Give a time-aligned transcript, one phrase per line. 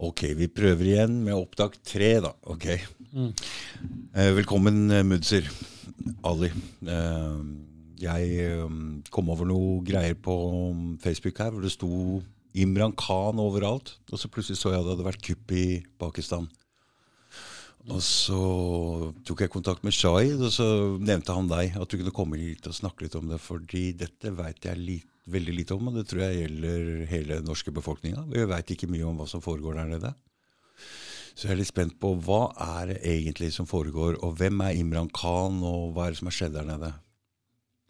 [0.00, 2.32] Ok, vi prøver igjen med opptak tre, da.
[2.48, 2.70] Ok.
[3.12, 3.32] Mm.
[4.38, 5.48] Velkommen, eh, Mudser.
[6.24, 6.48] Ali.
[6.88, 7.40] Eh,
[8.00, 8.46] jeg
[9.12, 10.32] kom over noe greier på
[11.02, 12.22] Facebook her hvor det sto
[12.56, 13.98] Imran Khan overalt.
[14.08, 15.66] Og så plutselig så jeg at det hadde vært kupp i
[16.00, 16.48] Pakistan.
[17.90, 18.40] Og så
[19.24, 20.66] tok jeg kontakt med Shahid, og så
[21.00, 21.76] nevnte han deg.
[21.80, 23.40] At du kunne komme hit og snakke litt om det.
[23.40, 27.44] Fordi dette veit jeg lit, veldig lite om, og det tror jeg gjelder hele den
[27.44, 28.24] norske befolkninga.
[28.32, 30.14] Vi veit ikke mye om hva som foregår der nede.
[31.34, 34.76] Så jeg er litt spent på hva er det egentlig som foregår, og hvem er
[34.80, 36.92] Imran Khan, og hva er det som har skjedd der nede?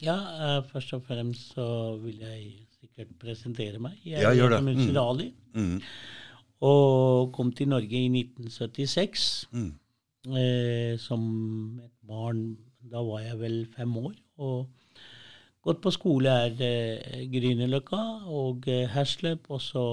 [0.01, 3.99] Ja, uh, først og fremst så vil jeg sikkert presentere meg.
[4.03, 4.61] Jeg Ja, gjør det.
[4.75, 4.97] heter Mm.
[4.97, 5.81] Ali Mm.
[6.61, 9.73] og kom til Norge i 1976 Mm.
[10.27, 12.57] uh, som et barn.
[12.91, 14.13] Da var jeg vel fem år.
[14.41, 14.67] og
[15.61, 18.01] Gått på skole her eh, Grünerløkka
[18.33, 19.83] og eh, Hersløp, og så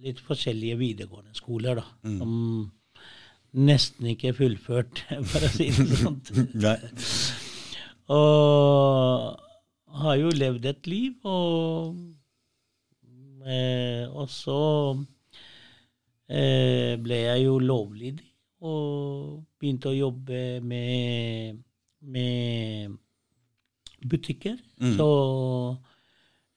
[0.00, 1.84] litt forskjellige videregående skoler, da.
[2.08, 2.18] Mm.
[2.22, 2.32] Som
[3.68, 6.20] nesten ikke er fullført, for å si det sånn.
[8.12, 12.00] Og har jo levd et liv, og,
[13.46, 14.58] eh, og så
[16.28, 18.28] eh, ble jeg jo lovlydig
[18.62, 21.62] og begynte å jobbe med,
[22.14, 22.98] med
[24.08, 24.56] butikker.
[24.80, 24.94] Mm.
[24.96, 25.08] Så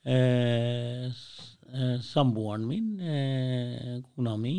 [0.05, 4.55] eh, eh, samboeren min, eh, kona mi,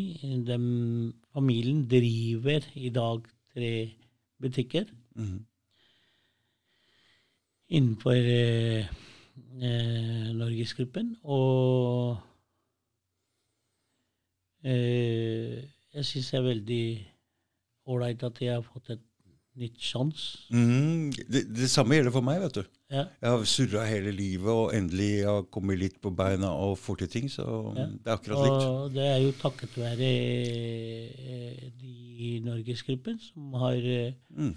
[0.47, 3.73] dem, familien driver i dag tre
[4.41, 4.85] butikker
[5.17, 5.39] Mm.
[7.69, 8.85] innenfor eh,
[9.61, 11.15] eh, Norgesgruppen.
[11.23, 12.19] Og
[14.63, 16.83] eh, jeg syns det er veldig
[17.89, 19.06] ålreit at jeg har fått et
[19.57, 20.23] nytt sjans.
[20.53, 21.09] Mm.
[21.27, 22.63] Det, det samme gjelder for meg, vet du.
[22.93, 23.03] Ja.
[23.21, 26.99] Jeg har surra hele livet, og endelig har jeg kommet litt på beina og får
[27.01, 27.27] til ting.
[27.33, 27.43] Så
[27.75, 27.85] Ja.
[27.89, 28.67] det er akkurat likt.
[28.69, 31.95] Og det er jo takket være eh, de
[32.27, 34.55] i Norgesgruppen som har, eh, Mm.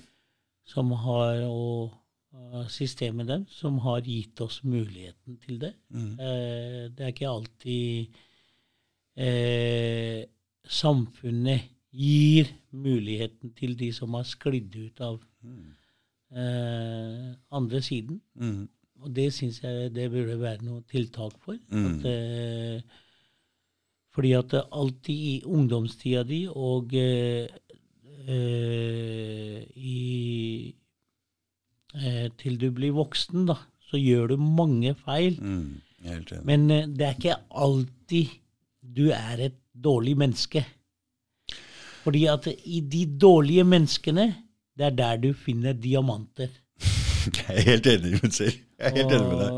[0.66, 1.90] som har og
[2.32, 5.72] eh, systemet dem, som har gitt oss muligheten til det.
[5.90, 6.12] Mm.
[6.20, 8.06] Eh, det er ikke alltid
[9.16, 10.24] eh,
[10.68, 11.60] samfunnet
[11.92, 15.70] gir muligheten til de som har sklidd ut av Mm.
[16.36, 18.20] eh, andre siden.
[18.36, 18.68] Mm.
[19.00, 21.56] Og det syns jeg det burde være noe tiltak for.
[21.72, 21.86] Mm.
[21.86, 22.82] At, eh,
[24.12, 27.48] fordi at alltid i ungdomstida di og eh,
[28.28, 30.74] eh, i,
[31.94, 33.56] eh, til du blir voksen, da,
[33.90, 35.38] så gjør du mange feil.
[35.40, 35.80] Mm.
[36.44, 38.36] Men eh, det er ikke alltid
[38.82, 40.64] du er et dårlig menneske.
[42.04, 44.28] Fordi at i de dårlige menneskene,
[44.78, 46.48] det er der du finner diamanter.
[47.36, 48.56] Jeg er helt enig med selv.
[48.78, 49.52] Jeg er helt enig med deg.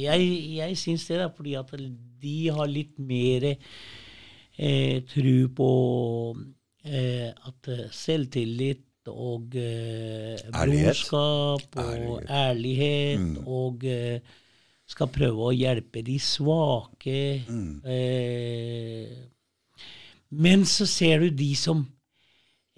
[0.00, 1.72] Jeg, jeg syns det, da, fordi at
[2.22, 5.70] de har litt mer eh, tro på
[6.84, 12.30] eh, at eh, selvtillit og eh, brorskap og Ærlighet.
[12.30, 13.48] ærlighet Mm.
[13.48, 14.20] og eh,
[14.90, 17.18] skal prøve å hjelpe de svake.
[17.48, 17.80] Mm.
[17.86, 19.16] Eh,
[20.30, 21.84] men så ser du de som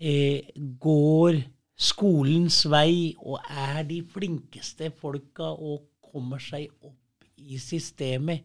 [0.00, 0.48] eh,
[0.80, 1.42] går
[1.82, 6.98] skolens vei og er de flinkeste folka og kommer seg opp
[7.42, 8.44] i systemet.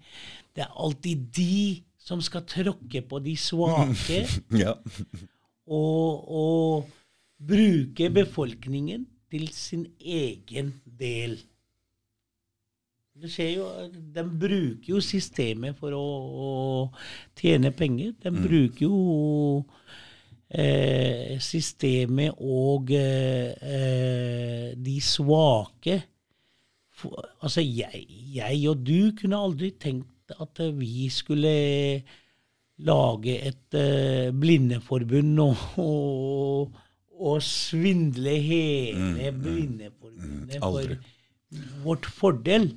[0.56, 4.24] Det er alltid de som skal tråkke på de svake
[4.64, 4.74] Ja.
[5.68, 6.88] og, og
[7.38, 11.38] bruke befolkningen til sin egen del.
[13.18, 13.68] Det skjer jo,
[14.14, 16.04] De bruker jo systemet for å,
[16.48, 16.50] å
[17.40, 18.14] tjene penger.
[18.22, 19.64] De bruker jo
[20.50, 26.00] eh, systemet og eh, de svake.
[26.98, 28.06] For, altså, jeg,
[28.38, 31.58] jeg og du kunne aldri tenkt at vi skulle
[32.86, 36.82] lage et eh, blindeforbund og, og,
[37.18, 40.98] og svindle hele Blindeforbundet aldri.
[40.98, 41.16] for
[41.86, 42.70] vårt fordel.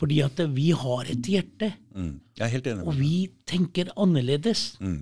[0.00, 2.20] Fordi at vi har et hjerte, Mm.
[2.38, 3.14] Jeg er helt enig og vi
[3.50, 4.76] tenker annerledes.
[4.80, 5.00] Mm.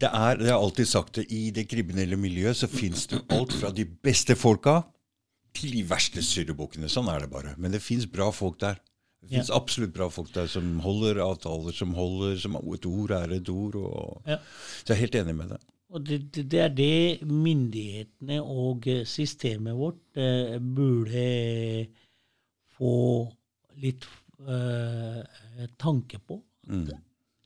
[0.00, 3.52] Det er, det har alltid sagt det, i det kriminelle miljøet så fins det alt
[3.58, 4.78] fra de beste folka
[5.58, 6.88] til de verste surrebukkene.
[6.88, 7.56] Sånn er det bare.
[7.58, 8.78] Men det fins bra folk der.
[9.18, 13.34] Det fins absolutt bra folk der som holder avtaler, som holder som Et ord er
[13.34, 13.74] et ord.
[13.74, 14.38] Og, Ja.
[14.84, 15.66] Så jeg er helt enig med deg.
[15.90, 21.88] Og det, det, det er det myndighetene og eh, systemet vårt eh, burde
[22.76, 22.94] få
[23.80, 24.04] litt
[24.46, 26.40] eh, tanke på.
[26.68, 26.86] Mm.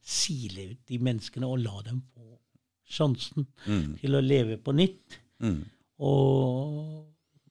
[0.03, 2.39] Sile ut de menneskene og la dem få
[2.93, 3.95] sjansen Mm.
[4.01, 5.19] til å leve på nytt.
[5.41, 5.63] Mm.
[6.03, 7.07] Og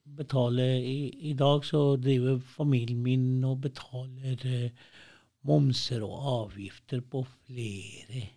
[0.05, 4.69] betale i, I dag så driver familien min og betaler eh,
[5.47, 6.19] momser og
[6.51, 8.27] avgifter på flere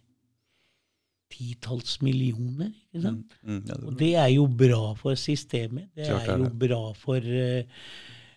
[1.34, 2.70] titalls millioner.
[2.94, 3.32] ikke sant?
[3.42, 5.88] Mm, ja, det Og det er jo bra for systemet.
[5.96, 7.64] Det Klart er jo bra for eh,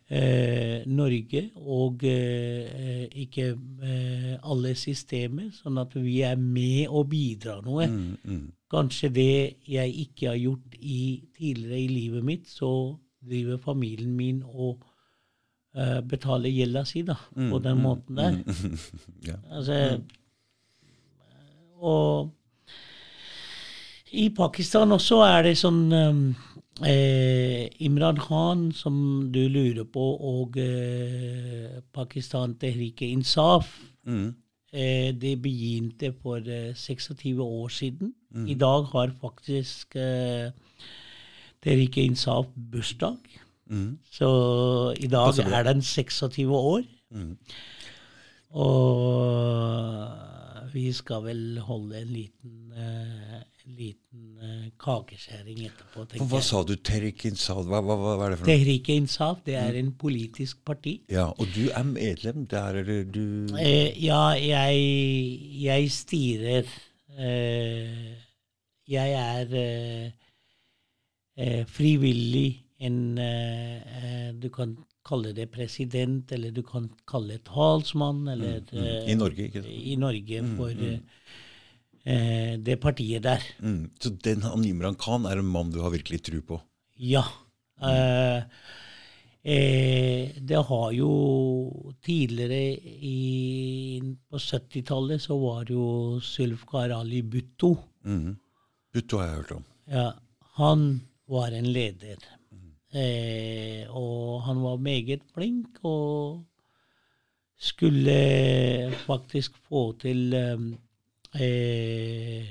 [0.09, 3.47] eh, Norge og eh, ikke
[3.83, 7.87] eh, alle systemer, sånn at vi er med og bidrar noe.
[7.87, 8.45] mm, mm.
[8.71, 9.33] Kanskje det
[9.67, 12.69] jeg ikke har gjort i, tidligere i livet mitt, så
[13.27, 14.83] driver familien min og
[15.75, 18.41] eh, betaler gjelda si da, på den måten der.
[19.29, 19.37] ja.
[19.51, 20.01] Altså,
[21.77, 22.33] Og
[24.11, 26.21] i Pakistan også er det sånn um,
[26.85, 34.35] eh, Imran Khan, som du lurer på, og eh, Pakistan Tehrike Insaf Mm.
[34.73, 38.13] eh, Det begynte for eh, 26 år siden.
[38.47, 40.51] I dag har faktisk eh,
[41.63, 43.17] Tehrike Insaf bursdag.
[43.69, 43.97] Mm.
[44.11, 46.83] Så i dag Passer er den 26 år.
[47.11, 47.37] Mm.
[49.37, 50.07] Og
[50.73, 56.45] vi skal vel holde en liten, eh, liten eh, kakeskjæring etterpå, tenker Hva jeg.
[56.47, 57.65] sa du, Terik Insal?
[57.67, 58.53] Hva, hva, hva er det for noe?
[58.53, 60.93] Tehrike Insaf det er en politisk parti.
[61.11, 63.25] Ja, Og du er medlem der, eller du
[63.59, 64.77] Eh, ja, jeg,
[65.65, 66.63] jeg styrer
[67.17, 68.13] eh,
[68.87, 70.11] Jeg er eh,
[71.37, 74.77] eh, frivillig en eh, Du kan
[75.07, 79.71] kalle det president, eller du kan kalle det talsmann, eller eh, I Norge, ikke sant?
[79.71, 80.97] i Norge for eh,
[82.07, 83.43] eh, det partiet der.
[83.59, 83.91] Mm.
[83.99, 86.59] Så den han Imran Khan er en mann du har virkelig tro på?
[86.97, 87.25] Ja.
[87.83, 88.37] Eh,
[89.43, 91.11] eh, det har jo
[92.01, 92.73] tidligere
[93.11, 97.75] i, På 70-tallet så var jo Sylfkar Ali Butto.
[98.05, 98.37] Mm.
[98.93, 99.69] Butto har jeg hørt om.
[99.91, 100.09] Ja,
[100.57, 100.89] han
[101.27, 102.17] var en leder.
[102.95, 106.45] Eh, og han var meget flink og
[107.59, 110.61] skulle faktisk få til eh,
[111.35, 112.47] eh,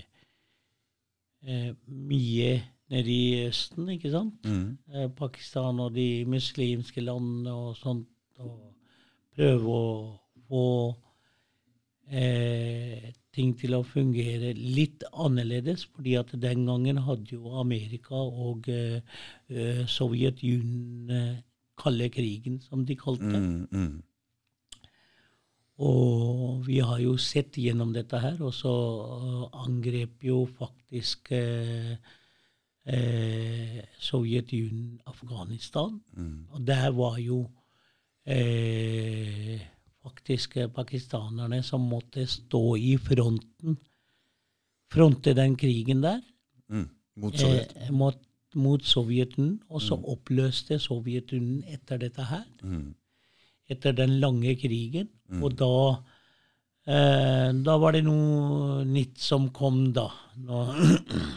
[1.46, 2.50] eh, mye
[2.90, 4.46] nede i Østen, ikke sant?
[4.46, 4.78] Mm.
[4.94, 8.08] Eh, Pakistan og de muslimske landene og sånt.
[8.38, 8.72] Og
[9.36, 9.88] prøve å
[10.48, 10.66] få
[12.10, 15.86] eh, ting til å fungere litt annerledes.
[15.94, 19.00] fordi at den gangen hadde jo Amerika og eh,
[19.48, 21.42] eh, Sovjetunionen eh,
[21.76, 23.40] kalde krigen, som de kalte det.
[23.40, 23.68] Mm.
[23.70, 24.02] Mm.
[25.78, 31.96] Og vi har jo sett gjennom dette her, og så øh, angrep jo faktisk eh,
[32.88, 36.00] eh, Sovjetunionen Afghanistan.
[36.16, 36.46] Mm.
[36.50, 37.42] Og der var jo
[38.24, 39.60] eh,
[40.02, 43.76] faktisk eh, pakistanerne som måtte stå i fronten,
[44.92, 46.20] fronte den krigen der
[46.68, 46.88] Mm.
[47.16, 47.72] Mot Sovjet.
[47.76, 48.16] eh, mot,
[48.54, 49.60] mot Sovjetunionen.
[49.68, 52.94] Og så oppløste Sovjetunionen etter dette her Mm.
[53.70, 55.10] Etter den lange krigen.
[55.42, 55.72] Og da
[56.86, 60.06] eh, Da var det noe nytt som kom, da.
[60.38, 60.62] Nå,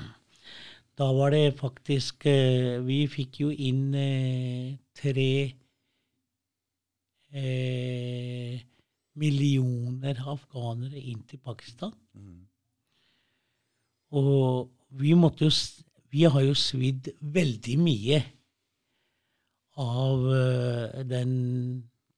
[1.00, 5.32] da var det faktisk eh, Vi fikk jo inn eh, tre
[7.34, 8.60] eh,
[9.20, 11.94] millioner afghanere inn til Pakistan.
[12.14, 12.44] Mm.
[14.16, 15.54] Og vi måtte jo
[16.10, 18.18] Vi har jo svidd veldig mye
[19.80, 21.34] av eh, den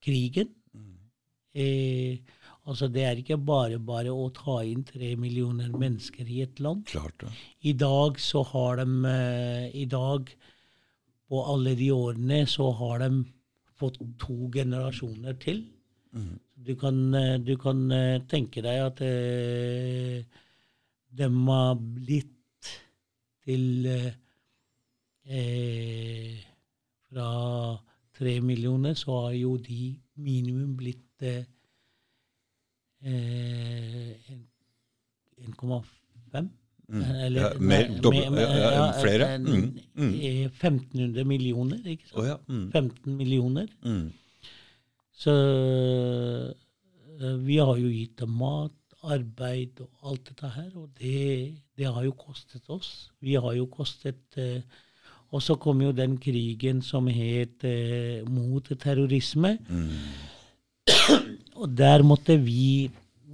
[0.04, 0.54] krigen.
[1.54, 2.22] Eh,
[2.64, 6.86] altså Det er ikke bare bare å ta inn tre millioner mennesker i et land.
[6.88, 7.34] Klart det.
[7.68, 10.32] I dag så har de eh, I dag,
[11.28, 13.26] på alle de årene, så har de
[13.82, 15.64] fått to generasjoner til.
[16.62, 20.24] Du kan, eh, du kan eh, tenke deg at eh,
[21.12, 22.72] de har blitt
[23.46, 24.12] til eh,
[27.12, 27.30] Fra
[28.18, 31.44] tre millioner så har jo de minimum blitt eh,
[33.04, 34.16] eh,
[35.48, 35.86] 1,5.
[36.92, 37.04] Mm.
[37.24, 39.28] Eller, Ja, mer, nei, med- med- ja, flere.
[39.36, 40.14] en- Mm, mm.
[40.22, 42.20] eh, 1500 millioner, ikke sant?
[42.20, 42.38] Oh, ja.
[42.50, 42.72] Mm.
[42.72, 43.68] 15 millioner.
[43.86, 44.12] Mm.
[45.14, 45.32] Så
[47.22, 48.72] eh, vi har jo gitt dem mat,
[49.04, 53.10] arbeid og alt dette her, og det, det har jo kostet oss.
[53.22, 54.62] Vi har jo kostet eh,
[55.32, 59.58] Og så kom jo den krigen som het eh, mot terrorisme.
[59.70, 59.96] Mm.
[61.62, 62.90] Og der måtte vi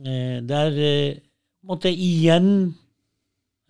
[0.05, 1.17] eh, Der eh,
[1.63, 2.75] måtte igjen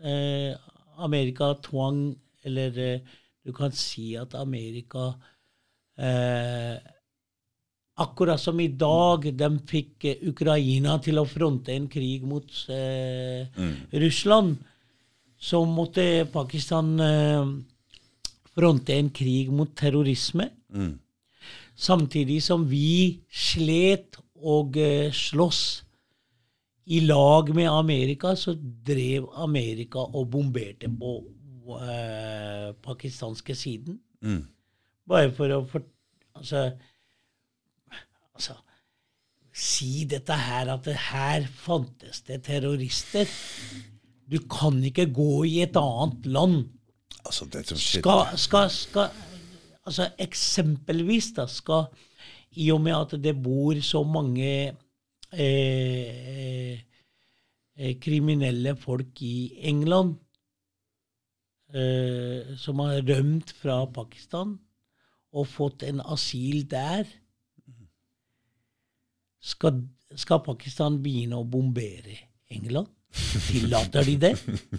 [0.02, 0.56] eh,
[0.98, 3.00] Amerika tvang Eller eh,
[3.46, 5.12] du kan si at Amerika
[5.98, 6.78] eh,
[7.98, 13.48] Akkurat som i dag de fikk Ukraina til å fronte en krig mot eh,
[13.90, 14.60] Russland,
[15.34, 17.50] så måtte Pakistan eh,
[18.58, 20.50] fronte en krig mot terrorisme.
[20.74, 20.96] Mm.
[21.78, 25.84] Samtidig som vi slet og uh, sloss
[26.88, 31.18] i lag med Amerika, så drev Amerika og bomberte på
[31.76, 34.00] uh, pakistanske siden.
[34.24, 34.46] Mm.
[35.08, 35.84] Bare for å for,
[36.38, 36.70] altså,
[38.34, 38.58] altså
[39.58, 43.26] Si dette her, at det her fantes det terrorister.
[44.30, 46.60] Du kan ikke gå i et annet land.
[47.28, 49.10] Altså, Skal, skal, skal
[49.88, 51.88] Altså eksempelvis, da, skal
[52.60, 54.50] I og med at det bor så mange
[55.32, 56.74] eh,
[57.78, 60.18] eh, kriminelle folk i England
[61.72, 64.58] eh, som har rømt fra Pakistan
[65.32, 67.08] og fått en asyl der,
[69.40, 69.84] skal,
[70.16, 72.18] skal Pakistan begynne å bombere
[72.52, 72.92] England?
[73.48, 74.34] Tillater de det?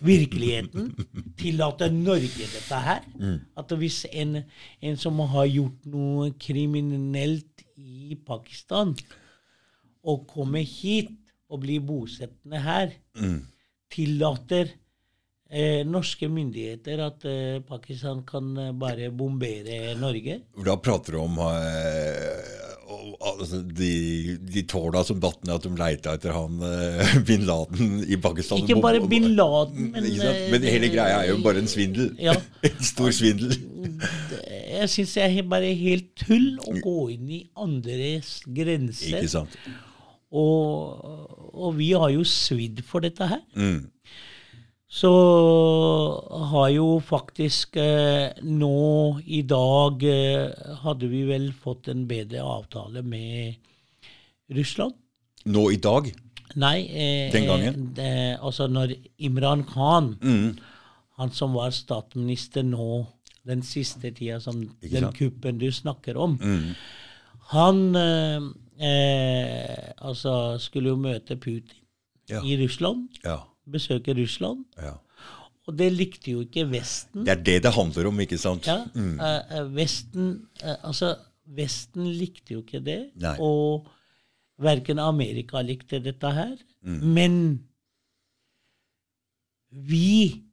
[0.04, 0.90] Virkeligheten?
[1.38, 3.06] Tillater Norge dette her?
[3.56, 4.42] At hvis en,
[4.80, 8.94] en som har gjort noe kriminelt i Pakistan,
[10.08, 11.11] og kommer hit
[11.49, 12.92] og blir bosettende her,
[13.92, 14.70] tillater
[15.50, 20.42] eh, norske myndigheter at eh, Pakistan kan eh, bare bombere Norge?
[20.64, 22.57] Da prater du om eh,
[23.20, 27.98] altså, de, de tåla som datt ned, at de leita etter han uh, bin Laden
[28.04, 28.62] i Pakistan.
[28.62, 30.40] Ikke bare bin Laden, men, Ikke sant?
[30.44, 32.12] eh, Men hele greia er jo bare en svindel.
[32.22, 32.36] Ja.
[32.68, 33.54] en stor svindel.
[34.78, 39.18] Jeg syns det er bare helt tull å gå inn i andres grenser.
[39.20, 39.60] Ikke sant?
[40.28, 41.04] Og,
[41.56, 43.40] og vi har jo svidd for dette her.
[43.56, 43.86] Mm.
[44.88, 45.11] Så
[46.50, 53.02] har jo faktisk eh, nå i dag eh, hadde vi vel fått en bedre avtale
[53.04, 53.59] med
[54.57, 54.95] Russland.
[55.45, 56.09] Nå i dag?
[56.57, 57.90] Nei, eh, Den gangen?
[58.00, 60.57] eh, altså når Imran Khan, Mm.
[61.18, 63.07] han som var statsminister nå
[63.47, 66.75] den siste tida, som den kuppen du snakker om, Mm.
[67.52, 68.40] han eh,
[68.80, 71.76] eh, altså skulle jo møte Putin
[72.28, 72.40] Ja.
[72.42, 73.37] i Russland, Ja.
[73.72, 74.64] Besøke Russland.
[74.80, 74.96] ja.
[75.68, 77.26] Og det likte jo ikke Vesten.
[77.26, 78.64] Det er det det handler om, ikke sant?
[78.66, 79.18] Ja, mm.
[79.20, 80.30] uh, Vesten
[80.64, 81.12] uh, Altså,
[81.44, 83.00] Vesten likte jo ikke det.
[83.20, 83.34] Nei.
[83.44, 83.84] Og
[84.64, 86.56] verken Amerika likte dette her.
[86.80, 87.00] Mm.
[87.12, 87.37] Men
[89.68, 90.44] vi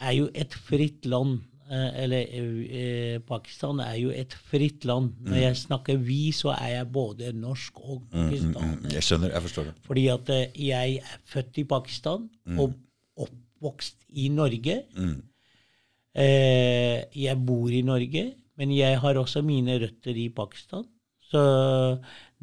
[0.00, 1.42] er jo et fritt land.
[1.70, 5.12] Eh, Eller eh, Pakistan er jo et fritt land.
[5.26, 8.78] Når jeg snakker vi, så er jeg både norsk og pakistaner.
[8.80, 9.74] Mm, Jeg skjønner, jeg forstår det.
[9.86, 12.74] Fordi at eh, jeg er født i Pakistan og
[13.16, 14.82] oppvokst i Norge.
[14.96, 15.20] Mm.
[16.14, 18.24] Eh, jeg bor i Norge,
[18.58, 20.84] men jeg har også mine røtter i Pakistan.
[21.32, 21.40] Så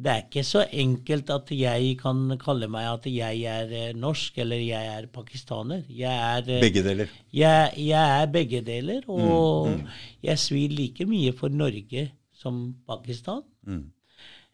[0.00, 4.38] det er ikke så enkelt at jeg kan kalle meg at jeg er eh, norsk
[4.40, 5.82] eller jeg er pakistaner.
[5.92, 7.10] Jeg er, eh, Begge deler.
[7.36, 9.68] jeg, jeg er begge deler, og
[10.24, 13.42] jeg svir like mye for Norge som Pakistan.
[13.68, 13.84] Mm.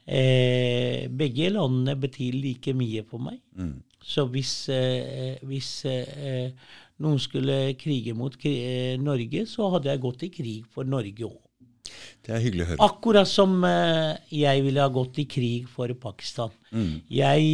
[0.06, 3.38] Eh, begge landene betyr like mye for meg.
[3.54, 3.76] Mm.
[4.02, 6.50] Så hvis, eh, hvis eh,
[7.02, 11.26] noen skulle krige mot kri eh, Norge, så hadde jeg gått i krig for Norge
[11.26, 11.38] òg.
[12.26, 12.86] Det er hyggelig å høre.
[12.86, 16.54] Akkurat som eh, jeg ville ha gått i krig for Pakistan.
[16.72, 17.02] Mm.
[17.12, 17.46] Jeg,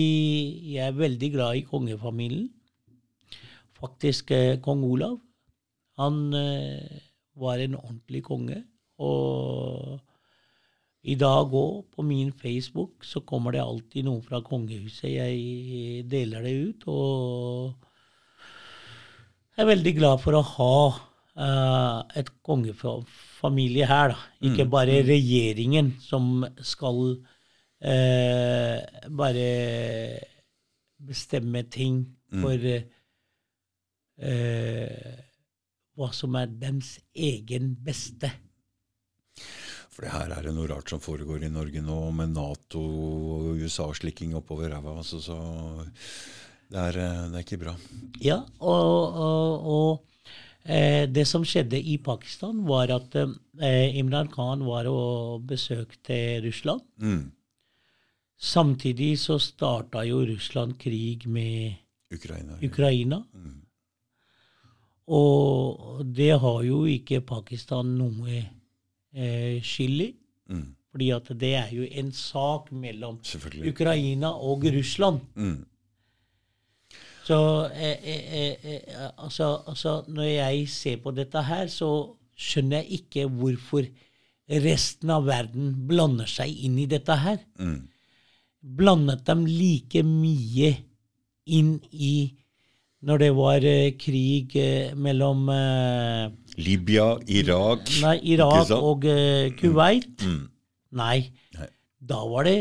[0.74, 2.48] jeg er veldig glad i kongefamilien.
[3.82, 5.18] Faktisk eh, kong Olav.
[6.00, 7.02] Han eh,
[7.38, 8.62] var en ordentlig konge.
[9.02, 9.98] Og
[11.02, 15.10] i dag òg, på min Facebook, så kommer det alltid noen fra kongehuset.
[15.10, 16.86] Jeg deler det ut.
[16.92, 17.72] Og
[19.52, 20.76] jeg er veldig glad for å ha
[21.38, 24.08] eh, et kongefamilie her.
[24.14, 24.18] da.
[24.48, 27.16] Ikke bare regjeringen som skal
[27.82, 28.78] uh,
[29.10, 29.48] bare
[31.02, 32.68] bestemme ting for
[34.22, 35.12] uh,
[35.92, 38.30] hva som er dems egen beste.
[39.92, 43.60] For det her er det noe rart som foregår i Norge nå, med Nato og
[43.60, 44.94] USA-slikking oppover ræva.
[45.02, 45.36] Altså, så
[46.72, 46.96] det er,
[47.28, 47.74] det er ikke bra.
[48.24, 50.11] Ja, og, og, og
[50.64, 56.82] eh, det som skjedde i Pakistan, var at eh, Imran Khan var og besøkte Russland.
[56.98, 57.30] Mm.
[58.42, 61.74] Samtidig så starta jo Russland krig med
[62.12, 62.58] Ukraina.
[62.62, 63.22] Ukraina.
[63.34, 63.60] Mm.
[65.06, 68.38] Og det har jo ikke Pakistan noe
[69.14, 70.10] eh, skyld i.
[70.50, 70.70] Mm.
[70.92, 73.20] Fordi at det er jo en sak mellom
[73.68, 75.20] Ukraina og Russland.
[75.34, 75.64] Mm.
[77.22, 77.38] Så
[77.70, 81.90] eh, eh, eh, altså, altså, når jeg ser på dette her, så
[82.34, 83.86] skjønner jeg ikke hvorfor
[84.62, 87.38] resten av verden blander seg inn i dette her.
[87.62, 87.86] Mm.
[88.62, 90.72] Blandet dem like mye
[91.46, 92.14] inn i
[93.02, 96.30] når det var eh, krig eh, mellom eh,
[96.62, 100.22] Libya, Irak nei, Irak og eh, Kuwait.
[100.22, 100.44] Mm.
[101.00, 101.18] Nei.
[101.56, 101.68] Nei.
[101.98, 102.58] Da var det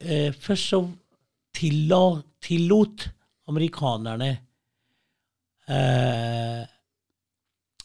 [0.00, 0.82] eh, Først så
[1.56, 3.08] tillot
[3.48, 4.30] amerikanerne
[5.68, 6.62] eh,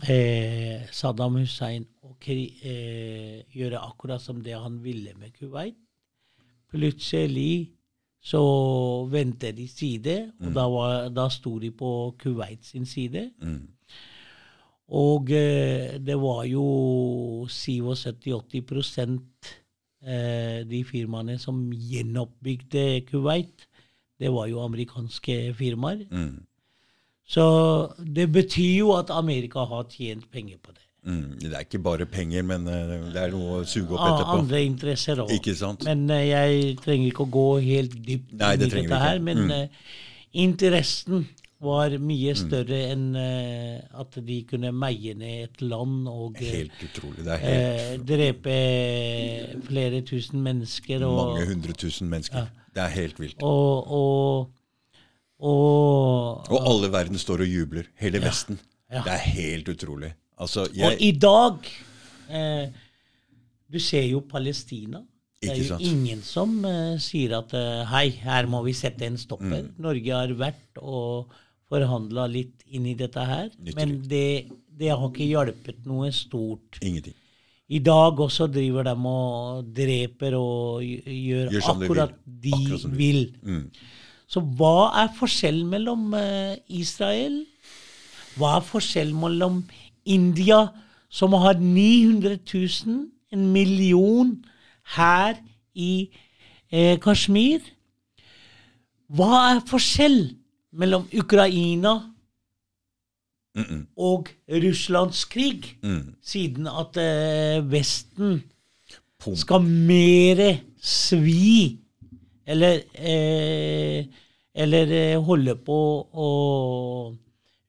[0.10, 1.86] eh, Saddam Hussein
[2.22, 5.76] kri- eh, gjøre akkurat som det han ville med Kuwait.
[6.72, 7.72] Plutselig
[8.24, 8.42] så
[9.10, 13.32] vendte de side, og da, var, da sto de på Kuwait sin side.
[13.42, 13.68] Mm.
[14.94, 19.20] Og eh, det var jo 77-80
[20.06, 23.68] eh, de firmaene som gjenoppbygde Kuwait,
[24.22, 26.06] det var jo amerikanske firmaer.
[26.12, 26.44] Mm.
[27.32, 27.44] Så
[28.04, 30.84] det betyr jo at Amerika har tjent penger på det.
[31.08, 31.40] Mm.
[31.42, 34.36] Det er ikke bare penger, men eh, det er noe å suge opp etterpå.
[34.44, 35.32] andre interesser òg.
[35.88, 39.18] Men eh, jeg trenger ikke å gå helt dypt Nei, inn i dette her.
[39.20, 39.52] Men Mm.
[39.52, 39.68] eh,
[40.46, 41.26] interessen
[41.62, 46.86] var mye større enn eh, at de kunne meie ned et land og eh, Helt
[46.88, 47.26] utrolig.
[47.28, 48.56] Det er helt eh, drepe
[49.68, 51.06] flere tusen mennesker.
[51.06, 52.50] Og, mange hundre tusen mennesker.
[52.72, 53.44] Det er helt vilt.
[53.46, 54.50] og, og,
[55.38, 57.92] og, Og alle verden står og jubler.
[58.02, 58.60] Hele Vesten.
[58.92, 59.06] Ja.
[59.06, 60.14] Det er helt utrolig.
[60.42, 61.70] Altså, og i dag
[62.34, 62.74] eh,
[63.72, 65.04] Du ser jo Palestina.
[65.42, 69.16] Det er jo ingen som uh, sier at uh, hei, her må vi sette en
[69.18, 69.64] stopper.
[69.64, 69.72] Mm.
[69.82, 71.32] Norge har vært og
[71.72, 73.76] forhandla litt inn i dette her, Nyttig.
[73.78, 74.28] men det,
[74.68, 76.82] det har ikke hjulpet noe stort.
[76.84, 77.16] Ingenting.
[77.72, 82.66] I dag også driver de og dreper og gjør, Gjør akkurat de vil.
[82.66, 83.22] Akkurat de vil.
[83.48, 83.64] Mm.
[84.32, 87.42] Så hva er forskjellen mellom eh, Israel
[88.40, 89.58] Hva er forskjellen mellom
[90.08, 90.70] India,
[91.12, 93.02] som har 900 000,
[93.36, 94.32] en million,
[94.96, 95.36] her
[95.76, 96.10] i
[96.72, 97.60] eh, Kashmir?
[99.12, 100.22] Hva er forskjell
[100.74, 102.08] mellom Ukraina
[103.56, 103.86] Mm -mm.
[103.98, 106.16] og Russlands krig, Mm.
[106.24, 108.44] siden at uh, Vesten
[109.20, 109.36] Pum.
[109.36, 111.78] skal mere svi
[112.48, 114.06] eller, eh,
[114.56, 116.28] eller eh, holde på å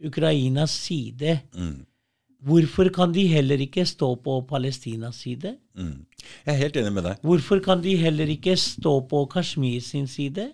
[0.05, 1.41] Ukrainas side.
[1.55, 1.85] Mm.
[2.43, 5.57] Hvorfor kan de heller ikke stå på Palestinas side?
[5.79, 6.07] Mm.
[6.47, 7.17] Jeg er helt enig med deg.
[7.23, 10.53] Hvorfor kan de heller ikke stå på Kashmir sin side?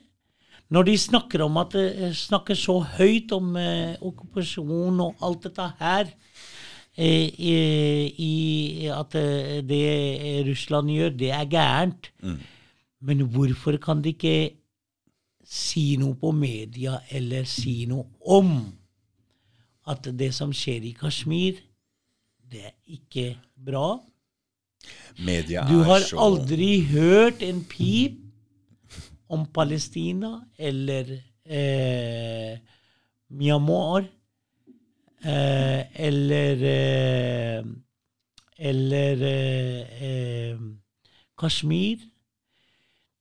[0.68, 5.68] Når de snakker om at eh, snakker så høyt om eh, okkupasjon og alt dette
[5.80, 6.10] her
[6.92, 7.54] eh, i,
[8.20, 8.34] i
[8.92, 12.10] at eh, det Russland gjør, det er gærent.
[12.20, 12.38] Mm.
[13.08, 14.38] Men hvorfor kan de ikke
[15.48, 18.58] si noe på media eller si noe om
[19.88, 21.62] at det som skjer i Kashmir,
[22.44, 23.96] det er ikke bra?
[25.24, 28.27] Media Du er har aldri hørt en pip
[29.28, 31.10] om Palestina eller
[31.46, 32.58] eh,
[33.30, 34.06] Myanmar
[35.24, 37.64] eh, eller eh,
[38.58, 40.58] eller eh, eh,
[41.38, 41.98] Kashmir.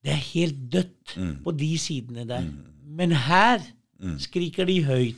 [0.03, 1.37] Det er helt dødt Mm.
[1.43, 2.43] på de sidene der.
[2.83, 3.61] Men her
[4.19, 5.15] skriker de høyt.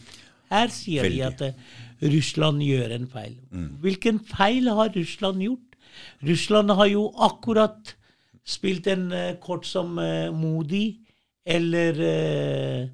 [0.52, 1.17] Her sier Veldig.
[1.17, 3.36] de at eh, Russland gjør en feil.
[3.52, 3.67] Mm.
[3.82, 5.75] Hvilken feil har Russland gjort?
[6.23, 7.95] Russland har jo akkurat
[8.50, 11.00] spilt en eh, kort som eh, Modi,
[11.46, 12.88] eller eh,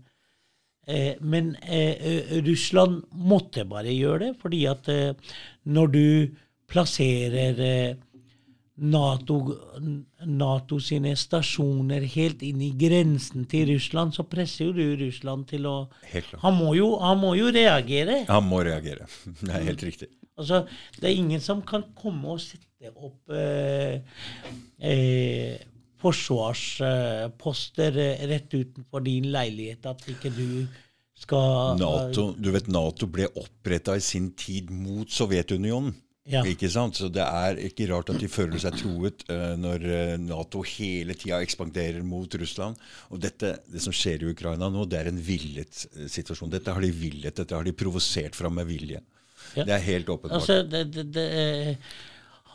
[1.20, 1.56] Men
[2.46, 4.86] Russland måtte bare gjøre det, fordi at
[5.65, 6.36] når du
[6.70, 7.96] plasserer
[8.76, 9.39] NATO,
[10.30, 15.65] NATO sine stasjoner helt inn i grensen til Russland, så presser jo du Russland til
[15.65, 15.74] å.
[16.44, 18.22] Han må jo, han må jo reagere.
[18.30, 19.10] Han må reagere.
[19.41, 20.12] Det er helt riktig.
[20.36, 20.65] Altså,
[21.00, 24.02] det er ingen som kan komme og sette opp eh,
[24.80, 25.58] eh,
[26.02, 30.65] forsvarsposter eh, rett utenfor din leilighet, at ikke du
[31.15, 35.95] skal NATO, du vet, Nato ble oppretta i sin tid mot Sovjetunionen.
[36.26, 36.41] Ja.
[36.50, 36.98] Ikke sant?
[36.98, 39.84] Så det er ikke rart at de føler seg truet uh, når
[40.24, 42.82] Nato hele tida ekspanderer mot Russland.
[43.13, 46.50] Og dette, det som skjer i Ukraina nå, det er en villet situasjon.
[46.50, 49.04] Dette har de villet, dette har de provosert fram med vilje.
[49.56, 49.63] Ja.
[49.63, 50.41] Det er helt åpenbart.
[50.41, 51.78] Altså, det, det, det,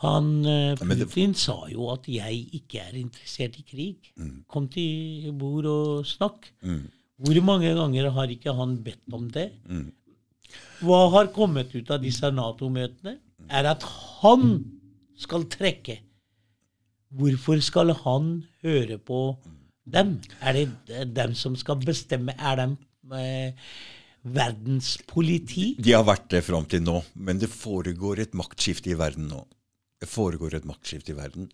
[0.01, 4.11] han eh, Putin sa jo at jeg ikke er interessert i krig.
[4.49, 6.49] Kom til bord og snakk.
[6.65, 6.87] Mm.
[7.21, 9.51] Hvor mange ganger har ikke han bedt om det?
[9.69, 9.91] Mm.
[10.81, 13.19] Hva har kommet ut av disse Nato-møtene?
[13.51, 13.85] Er at
[14.21, 14.63] han
[15.21, 15.99] skal trekke.
[17.11, 18.33] Hvorfor skal han
[18.63, 19.21] høre på
[19.85, 20.17] dem?
[20.41, 22.33] Er det dem som skal bestemme?
[22.39, 22.67] Er de
[23.19, 23.71] eh,
[24.23, 25.75] verdens politi?
[25.77, 29.43] De har vært det fram til nå, men det foregår et maktskifte i verden nå.
[30.09, 31.49] Foregår et maktskifte i verden.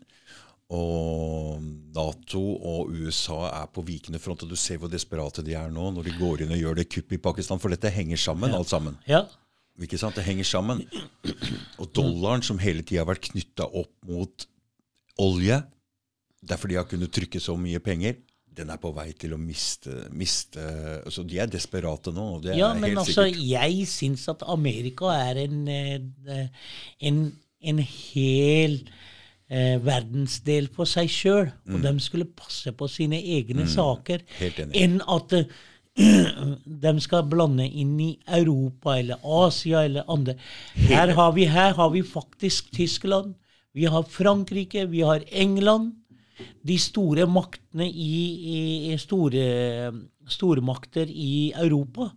[0.74, 1.64] Og
[1.96, 5.92] Nato og USA er på vikende front, og du ser hvor desperate de er nå
[5.96, 8.72] når de går inn og gjør det kupp i Pakistan, for dette henger sammen, alt
[8.72, 8.98] sammen.
[9.08, 9.24] Ja.
[9.80, 10.18] Ikke sant?
[10.18, 10.84] Det henger sammen.
[11.78, 14.48] Og dollaren, som hele tida har vært knytta opp mot
[15.24, 15.62] olje,
[16.48, 18.18] derfor de har kunnet trykke så mye penger,
[18.58, 20.64] den er på vei til å miste, miste
[21.04, 22.26] altså De er desperate nå.
[22.42, 23.44] Det Ja, men altså, sikkert.
[23.46, 26.48] jeg syns at Amerika er en, eh,
[27.06, 27.20] en,
[27.67, 28.77] en hel
[29.49, 31.51] eh, verdensdel for seg sjøl.
[31.67, 34.47] Og de skulle passe på sine egne saker Mm.
[34.47, 34.82] Enig.
[34.84, 35.34] enn at
[35.97, 40.36] uh, de skal blande inn i Europa eller Asia eller andre.
[40.75, 43.34] Her har vi, her har vi faktisk Tyskland,
[43.73, 45.93] vi har Frankrike, vi har England.
[46.62, 49.91] De store maktene i, i store,
[50.30, 52.12] stormakter i Europa.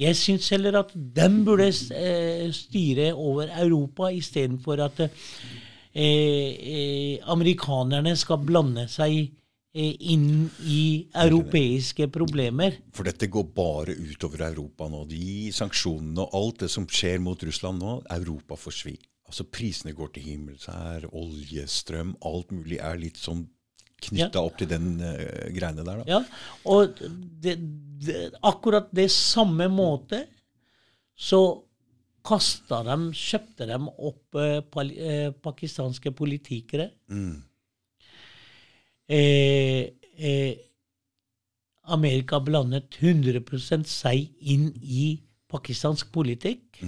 [0.00, 5.12] Jeg syns heller at de burde eh, styre over Europa istedenfor at eh,
[6.00, 12.80] eh, amerikanerne skal blande seg eh, inn i europeiske problemer.
[12.96, 15.04] For dette går bare utover Europa nå.
[15.12, 19.04] De sanksjonene og alt det som skjer mot Russland nå, Europa forsvinner.
[19.28, 23.46] Altså Prisene går til himmels her, oljestrøm, alt mulig er litt sånn
[24.08, 24.44] knytta Ja.
[24.44, 26.02] opp til den uh, greiene der.
[26.02, 26.04] da.
[26.08, 26.20] Ja,
[26.68, 26.98] og
[27.42, 27.56] det,
[28.02, 30.24] det, akkurat det samme måte
[31.18, 31.42] så
[32.26, 36.88] kasta de, kjøpte de opp eh, pal, eh, pakistanske politikere.
[39.08, 40.54] Eh, eh,
[41.92, 45.16] Amerika blandet 100% seg inn i
[45.50, 46.78] pakistansk politikk.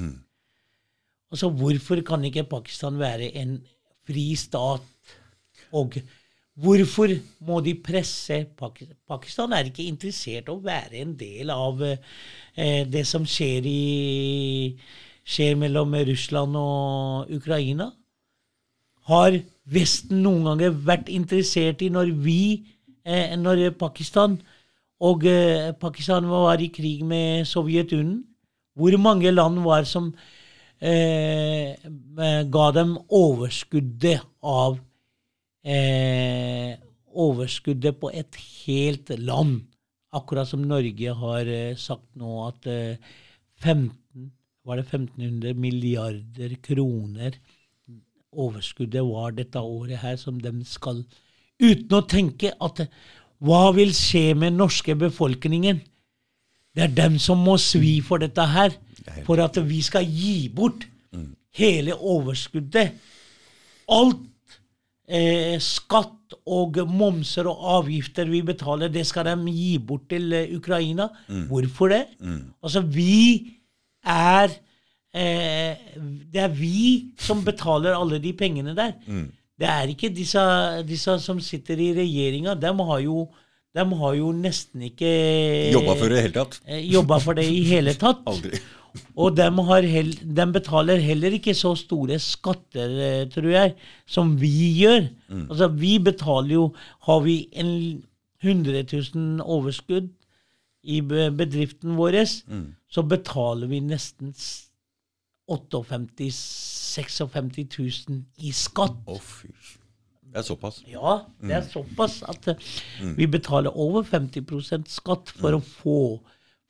[1.34, 3.56] Altså, hvorfor kan ikke Pakistan være en
[4.06, 4.86] fri stat?
[5.74, 5.98] Og
[6.54, 7.14] hvorfor
[7.46, 8.96] må de presse Pakistan?
[9.08, 14.74] Pakistan er ikke interessert i å være en del av eh, det som skjer, i,
[15.26, 17.90] skjer mellom Russland og Ukraina.
[19.10, 22.66] Har Vesten noen ganger vært interessert i når vi,
[23.04, 24.36] eh, når Pakistan
[25.00, 28.22] og eh, Pakistan var i krig med Sovjetunionen?
[28.74, 30.10] Hvor mange land var som
[30.80, 31.78] eh,
[32.50, 34.78] ga dem overskuddet av
[35.64, 36.74] eh,
[37.14, 39.60] Overskuddet på et helt land.
[40.14, 42.96] Akkurat som Norge har eh, sagt nå at eh,
[43.62, 43.92] 15,
[44.66, 47.38] var det 1500 milliarder kroner
[48.34, 51.04] overskuddet var dette året her, som de skal
[51.62, 52.88] Uten å tenke at eh,
[53.46, 55.78] hva vil skje med norske befolkningen?
[56.74, 58.74] Det er dem som må svi for dette her,
[59.22, 60.82] for at vi skal gi bort
[61.54, 62.96] hele overskuddet.
[63.86, 64.24] Alt
[65.08, 71.08] eh, skatt og momser og avgifter vi betaler, det skal de gi bort til Ukraina.
[71.28, 71.46] Ukraina.
[71.50, 72.02] Hvorfor det?
[72.62, 73.54] Altså, vi
[74.04, 74.50] er
[75.14, 75.76] eh,
[76.32, 78.92] Det er vi som betaler alle de pengene der.
[79.54, 80.42] Det er ikke disse,
[80.88, 82.56] disse som sitter i regjeringa.
[82.58, 83.28] De har jo,
[83.76, 85.12] de har jo nesten ikke
[85.72, 86.60] Jobba for det i hele tatt.
[86.66, 88.24] eh, jobba for det i hele tatt.
[88.32, 88.58] Aldri.
[89.16, 93.74] Og de, har hell, de betaler heller ikke så store skatter, eh, tror jeg,
[94.06, 95.08] som vi gjør.
[95.48, 96.66] Altså, vi betaler jo
[97.08, 98.02] Har vi en
[98.44, 100.10] 100 000 overskudd
[100.84, 102.20] i bedriften vår,
[102.92, 104.68] så betaler vi nesten s-
[105.48, 109.00] 58 56 000 i skatt.
[109.06, 109.50] Å, fy.
[110.34, 110.80] Det er såpass.
[110.90, 113.14] Ja, det er såpass at mm.
[113.16, 115.98] vi betaler over 50% skatt for å få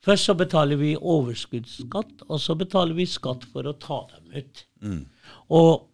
[0.05, 4.63] Først så betaler vi overskuddsskatt, og så betaler vi skatt for å ta dem ut.
[5.57, 5.87] Og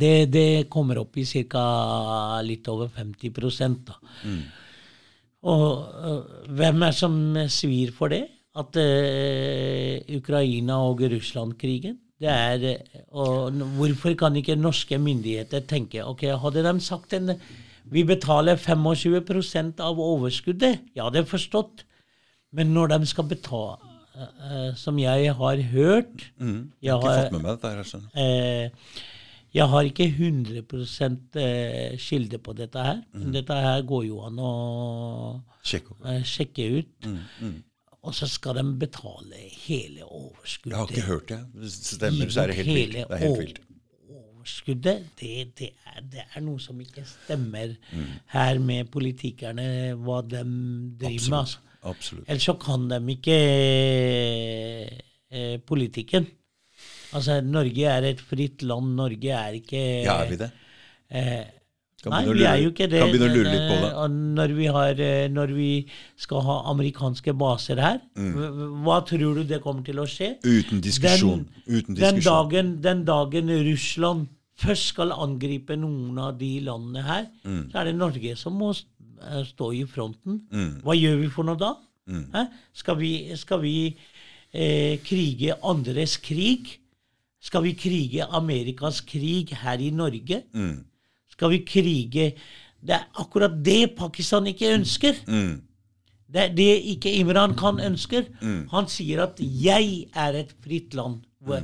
[0.00, 2.40] det, det kommer opp i ca.
[2.46, 3.98] litt over 50% da.
[5.50, 5.64] Og
[6.04, 7.16] øh, hvem er som
[7.48, 8.26] svir for det?
[8.60, 12.82] At øh, Ukraina og Russland-krigen det er,
[13.16, 17.32] og Hvorfor kan ikke norske myndigheter tenke ok, Hadde de sagt en,
[17.90, 21.86] vi betaler 25% av overskuddet, jeg hadde forstått.
[22.52, 23.76] Men når de skal betale,
[24.16, 27.70] øh, som jeg har hørt Jeg har ikke fått med meg dette.
[27.76, 28.10] her, skjønner.
[28.16, 28.70] Eh,
[29.54, 30.60] jeg har ikke 100
[31.42, 33.00] eh, kilde på dette her.
[33.14, 34.52] Men dette her går jo an å
[35.62, 37.08] Sjekk eh, sjekke ut.
[38.02, 39.36] Og så skal de betale
[39.66, 40.72] hele overskuddet.
[40.72, 41.40] Jeg har ikke hørt det.
[41.54, 42.94] Hvis det stemmer, så er det helt vilt.
[42.96, 43.58] Det er helt vilt.
[44.10, 48.06] Overskuddet, det, det, er, det er noe som ikke stemmer Mm.
[48.32, 49.66] her med politikerne,
[50.00, 50.40] hva de
[50.98, 51.38] driver med.
[51.38, 51.58] altså.
[51.82, 52.26] Absolutt.
[52.28, 53.38] Ellers så kan de ikke
[55.32, 56.26] eh, politikken.
[57.16, 58.92] Altså, Norge er et fritt land.
[58.98, 60.50] Norge er ikke Ja, er vi det?
[61.10, 61.44] Eh,
[62.06, 63.00] nei, vi er jo ikke det.
[63.02, 64.10] Kan begynne å lure litt på Eh, det.
[64.38, 65.70] Når vi, har, eh, når vi
[66.16, 68.84] skal ha amerikanske baser her, Mm.
[68.84, 70.36] hva- tror du det kommer til å skje?
[70.44, 71.46] Uten diskusjon.
[71.66, 77.70] Uten Den dagen, den dagen Russland først skal angripe noen av de landene her, Mm.
[77.72, 78.72] så er det Norge som må
[79.46, 80.42] stå i fronten.
[80.84, 81.74] Hva gjør vi for noe da?
[82.10, 82.50] Mm.
[82.74, 83.74] Skal vi, skal vi
[84.52, 86.76] eh, krige andres krig?
[87.40, 90.42] Skal vi krige Amerikas krig her i Norge?
[90.52, 90.84] Mm.
[91.30, 92.32] Skal vi krige
[92.80, 95.14] Det er akkurat det Pakistan ikke ønsker.
[95.28, 95.60] Mm.
[96.32, 98.24] Det er det ikke Imran Khan ønsker.
[98.70, 101.20] Han sier at 'jeg er et fritt land'.
[101.40, 101.60] Hvor,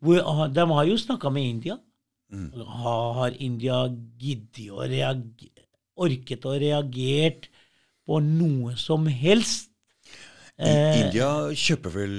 [0.00, 1.76] hvor, de har jo snakka med India.
[2.66, 3.88] Har, India
[4.20, 5.48] giddet å reage,
[5.98, 7.48] orket å reagert
[8.08, 9.66] på noe som helst?
[10.58, 12.14] I- India kjøper vel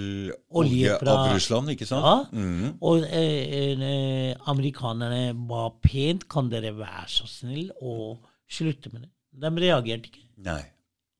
[0.55, 2.05] olje, olje fra- av Russland, ikke sant?
[2.05, 2.39] Ja.
[2.39, 2.77] Mm.
[2.81, 9.11] Og eh, eh, amerikanerne ba pent 'Kan dere være så snill å slutte med det?'
[9.39, 10.23] De reagerte ikke.
[10.37, 10.63] Nei.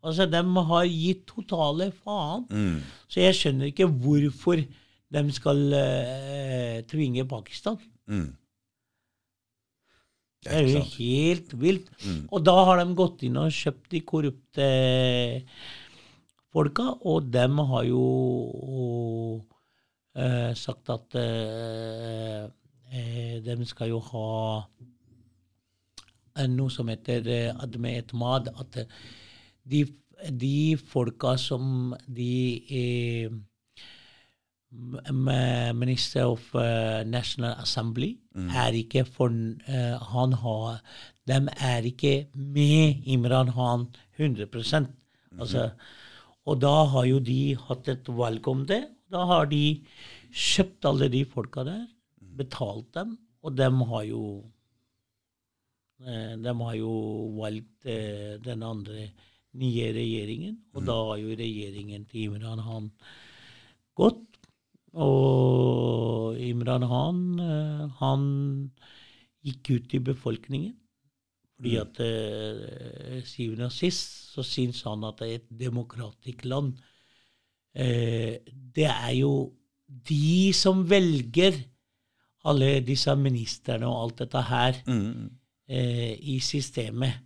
[0.01, 0.37] Altså, De
[0.69, 2.45] har gitt totale faen.
[2.49, 2.81] Mm.
[3.09, 4.65] Så jeg skjønner ikke hvorfor
[5.11, 7.77] de skal eh, tvinge Pakistan.
[8.07, 8.33] Mm.
[10.45, 11.89] Det er jo helt vilt.
[12.31, 14.67] Og da har de gått inn og kjøpt de korrupte
[16.53, 18.05] folka, og dem har jo
[20.15, 22.47] eh, sagt at eh,
[22.93, 24.29] eh, de skal jo ha
[26.39, 28.79] eh, noe som heter eh, adme etmad, at
[29.69, 29.83] de,
[30.31, 32.33] de folka som de
[32.79, 33.29] eh,
[34.71, 40.81] Minister of uh, National Assembly er ikke for uh, Han har
[41.25, 43.87] De er ikke med Imran Khan
[44.19, 44.85] 100%
[45.39, 45.71] altså,
[46.45, 48.83] Og da har jo de hatt et valg om det.
[49.09, 49.81] Da har de
[50.29, 51.85] kjøpt alle de folka der,
[52.37, 54.23] betalt dem, og dem har jo
[56.05, 56.93] eh, De har jo
[57.39, 59.09] valgt eh, den andre
[59.59, 62.91] nye regjeringen, og da har jo regjeringen til Imran Khan
[63.97, 64.38] gått.
[64.93, 68.23] Og Imran Khan, eh, han
[69.45, 70.75] gikk ut i befolkningen.
[71.59, 76.77] Fordi at eh, syvende og sist så syns han at det er et demokratisk land
[77.75, 79.33] eh, Det er jo
[79.89, 81.57] de som velger
[82.47, 85.29] alle disse ministrene og alt dette her Mm.
[85.67, 87.19] eh, i systemet.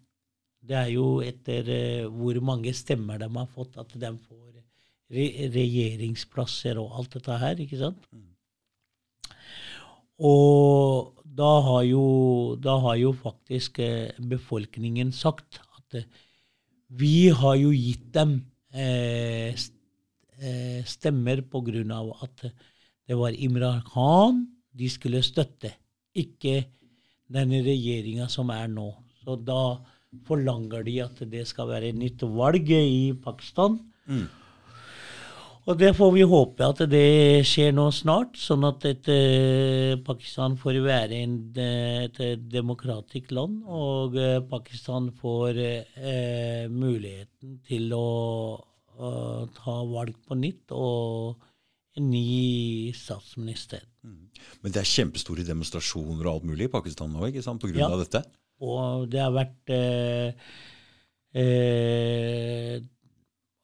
[0.63, 4.42] Det er jo etter eh, hvor mange stemmer de har fått, at de får
[5.13, 8.07] re regjeringsplasser og alt dette her, ikke sant?
[10.23, 12.05] Og da har jo,
[12.61, 16.09] da har jo faktisk eh, befolkningen sagt at eh,
[16.93, 18.35] vi har jo gitt dem
[18.73, 19.55] eh,
[20.37, 21.41] eh, stemmer
[21.95, 22.45] av at
[23.07, 25.73] det var Imran Khan de skulle støtte,
[26.13, 26.63] ikke
[27.33, 28.91] denne regjeringa som er nå.
[29.23, 29.79] Så da
[30.27, 33.79] forlanger de at det skal være nytt valg i Pakistan.
[35.63, 40.57] Og det får vi håpe at det skjer nå snart, sånn at et, eh, Pakistan
[40.59, 47.93] får være en, eh, et eh, demokratisk land, og eh, Pakistan får eh, muligheten til
[47.95, 48.05] å
[48.93, 51.39] å ta valg på nytt og
[51.97, 53.81] en ny statsminister.
[54.05, 57.81] Men det er kjempestore demonstrasjoner og alt mulig i Pakistan nå, ikke sant, på grunn
[57.81, 57.89] Ja.
[57.89, 58.21] av dette?
[58.61, 59.73] Og det har vært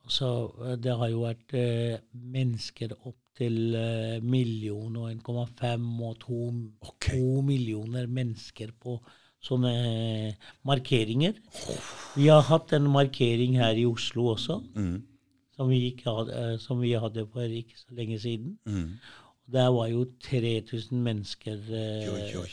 [0.10, 6.20] eh, eh, Det har jo vært eh, mennesker opp til eh, million og 1,5 og
[6.26, 6.40] 2,
[6.90, 7.10] Ok.
[7.48, 8.98] millioner mennesker på
[9.42, 10.36] sånne
[10.68, 11.34] markeringer.
[12.18, 15.04] Vi har hatt en markering her i Oslo også, Mm.
[15.56, 18.58] som vi, ikke hadde, eh, som vi hadde for ikke så lenge siden.
[18.66, 19.00] Mm.
[19.52, 22.50] Der var jo 3000 mennesker eh, jo, oi.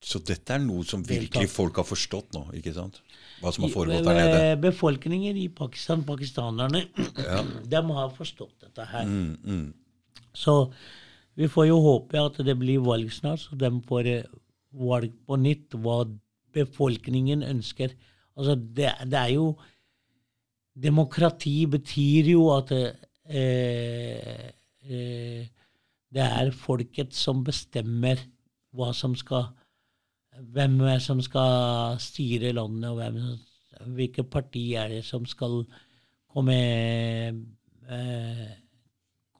[0.00, 3.00] Eh, Så dette er noe som virkelig folk har forstått nå, ikke sant?
[3.40, 4.40] Hva som har foregått der nede.
[4.50, 6.86] eh, Befolkningen i Pakistan, pakistanerne,
[7.16, 7.42] Ja.
[7.72, 9.04] de har forstått dette her.
[9.06, 9.74] Mm, mm.
[10.34, 10.72] Så
[11.36, 14.24] vi får jo håpe at det blir valg snart, så de får eh,
[14.72, 16.04] valg på nytt hva
[16.52, 17.92] befolkningen ønsker.
[18.36, 19.56] Altså, det, det er jo
[20.80, 22.92] Demokrati betyr jo at eh,
[24.86, 25.48] eh,
[26.10, 28.22] det er folket som bestemmer
[28.74, 29.50] hva som skal
[30.38, 33.20] hvem er som skal styre landet, og hvem,
[33.96, 35.64] hvilke parti er det som skal
[36.30, 36.58] komme,
[37.90, 38.48] eh,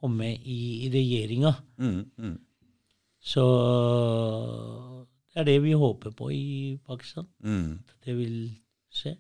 [0.01, 1.53] komme i, i regjeringa.
[1.79, 2.39] Mm, mm.
[3.21, 3.45] Så
[5.31, 7.29] det er det vi håper på i Pakistan.
[7.39, 7.79] Mm.
[7.89, 8.37] At det vil
[8.91, 9.17] skje.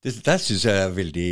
[0.00, 1.30] Det der syns jeg er veldig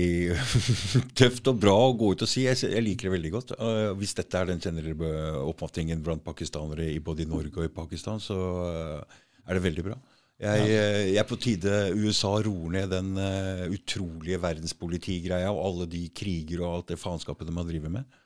[1.18, 2.42] tøft og bra å gå ut og si.
[2.44, 3.54] Jeg, jeg liker det veldig godt.
[3.56, 7.72] Uh, hvis dette er den generelle oppfatningen blant pakistanere i både i Norge og i
[7.72, 9.96] Pakistan, så uh, er det veldig bra.
[10.38, 15.88] Jeg, uh, jeg er på tide USA roer ned den uh, utrolige verdenspolitigreia og alle
[15.96, 18.20] de kriger og alt det faenskapet de har drevet med.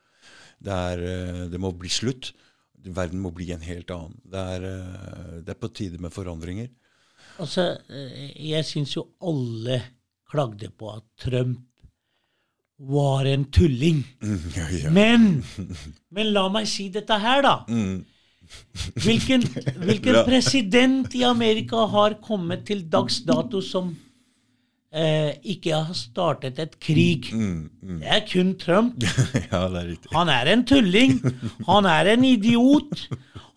[0.63, 2.35] Det, er, det må bli slutt.
[2.83, 4.19] Verden må bli en helt annen.
[4.27, 4.71] Det er,
[5.43, 6.71] det er på tide med forandringer.
[7.41, 9.81] Altså, eh, jeg syns jo alle
[10.33, 11.61] klagde på at Trump
[12.83, 14.01] var en tulling.
[14.25, 14.91] Mm, ja, ja.
[14.91, 15.29] Men,
[16.11, 17.59] men la meg si dette her, da.
[17.71, 18.01] Mm,
[19.01, 19.45] Hvilken,
[19.81, 23.93] hvilken president i Amerika har kommet til dags dato som
[24.93, 27.31] eh, ikke har startet et krig?
[27.33, 28.99] Det er kun Trump.
[29.53, 30.13] ja, det er riktig.
[30.13, 31.17] Han er en tulling.
[31.69, 33.07] Han er en idiot.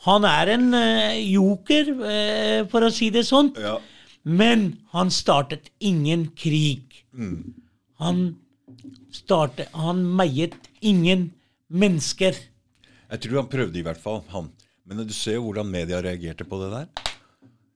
[0.05, 3.51] Han er en eh, joker, eh, for å si det sånn.
[3.59, 3.75] Ja.
[4.25, 7.05] Men han startet ingen krig.
[8.01, 8.35] Han
[9.13, 11.29] startet Han meiet ingen
[11.69, 12.35] mennesker.
[13.05, 14.49] Jeg tror han prøvde i hvert fall, han.
[14.85, 17.11] Men du ser jo hvordan media reagerte på det der.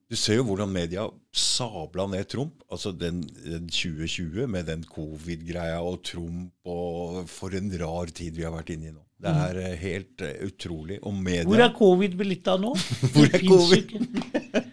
[0.09, 2.63] Du ser jo hvordan media sabla ned Trump.
[2.69, 8.47] Altså den, den 2020 med den covid-greia og Trump og For en rar tid vi
[8.47, 9.03] har vært inne i nå.
[9.19, 10.99] Det er eh, helt eh, utrolig.
[11.03, 12.71] Og media Hvor er covid blitt av nå?
[13.15, 13.89] Hvor er covid?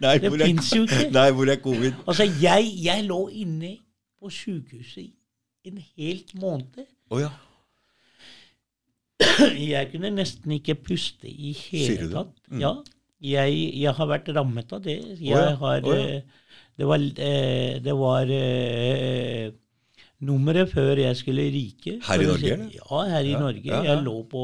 [0.05, 1.09] Nei, det finnes jo ikke.
[1.19, 1.97] Nei, hvor er covid?
[2.07, 3.73] Altså, jeg, jeg lå inne
[4.21, 6.87] på sykehuset i en helt måned.
[7.11, 7.33] Oh, ja.
[9.57, 12.35] Jeg kunne nesten ikke puste i hele tatt.
[12.51, 12.61] Mm.
[12.61, 12.73] Ja,
[13.25, 14.97] jeg, jeg har vært rammet av det.
[15.19, 16.19] Jeg oh, ja, har oh, ja.
[16.19, 17.05] eh, Det var,
[17.87, 18.33] det var
[20.25, 21.99] nummeret før jeg skulle rike.
[22.07, 23.65] Her i Norge, si- Ja, her i Ja, Norge.
[23.67, 23.83] ja.
[23.85, 24.43] Jeg lå på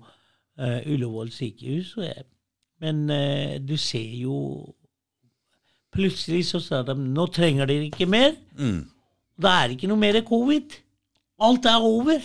[0.00, 1.94] uh, Ullevål sykehus.
[2.00, 2.24] Jeg,
[2.80, 4.36] men uh, du ser jo
[5.92, 8.30] Plutselig så sa de nå trenger dere ikke mer.
[8.56, 8.86] Mm.
[9.42, 10.72] Da er det ikke noe mer covid.
[11.42, 12.22] Alt er over.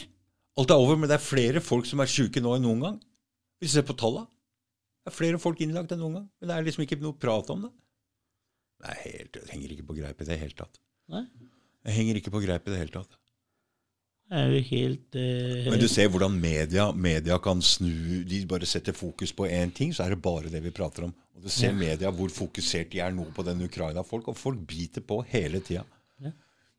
[0.57, 2.95] Alt er over, men det er flere folk som er syke nå enn noen gang.
[3.59, 4.29] Hvis du ser på tallene.
[5.03, 6.29] Det er flere folk innlagt enn noen gang.
[6.39, 7.73] Men det er liksom ikke noe prat om det.
[8.85, 10.79] Det helt, det henger ikke på greip i det hele tatt.
[11.11, 11.25] Nei,
[11.87, 13.13] Jeg henger ikke på greip i det hele tatt.
[14.27, 18.67] det er jo helt uh, Men du ser hvordan media, media kan snu De bare
[18.67, 21.13] setter fokus på én ting, så er det bare det vi prater om.
[21.37, 25.05] Og du ser media hvor fokusert de er nå på den Ukraina-folk, og folk biter
[25.05, 25.85] på hele tida.
[26.23, 26.31] Ja.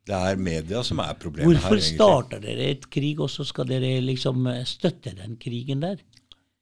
[0.08, 1.62] Det er media som er problemet her.
[1.62, 6.02] Hvorfor starter dere et krig, og så skal dere liksom eh, støtte den krigen der?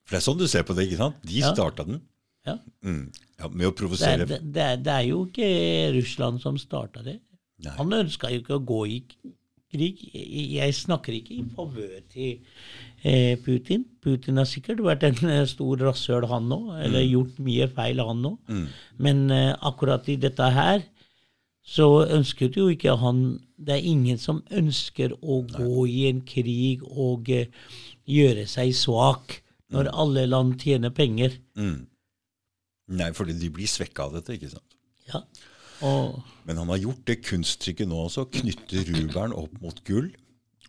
[0.06, 1.22] For det er sånn du ser på det, ikke sant?
[1.26, 1.54] De Ja.
[1.56, 2.02] starta den.
[2.46, 2.58] Ja.
[2.84, 3.08] Mm.
[3.40, 5.48] Ja, med å Det, er, provosere det, det, er, det er jo ikke
[5.96, 7.16] Russland som starta det.
[7.64, 7.74] Nei.
[7.78, 8.98] Han ønska jo ikke å gå i
[9.72, 10.02] krig.
[10.12, 12.34] Jeg snakker ikke i favør til
[13.02, 13.86] eh, Putin.
[14.04, 16.74] Putin har sikkert vært en eh, stor rasshøl, han òg.
[16.86, 18.36] Eller gjort mye feil, han òg.
[18.52, 18.68] Mm.
[19.08, 20.84] Men eh, akkurat i dette her
[21.66, 26.82] så ønsket jo ikke han Det er ingen som ønsker å gå i en krig
[26.86, 27.48] og eh,
[28.06, 29.40] gjøre seg svak
[29.72, 31.32] når alle land tjener penger.
[31.58, 31.86] Mm.
[33.00, 34.76] Nei, fordi de blir svekka av dette, ikke sant?
[35.08, 35.24] Ja.
[35.80, 40.12] Men han har gjort det kunststykket nå også, knytte rubelen opp mot gull.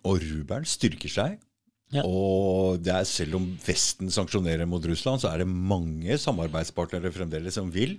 [0.07, 1.37] Og rubelen styrker seg.
[1.95, 2.03] Ja.
[2.03, 7.55] Og det er, selv om Vesten sanksjonerer mot Russland, så er det mange samarbeidspartnere fremdeles
[7.55, 7.95] som vil.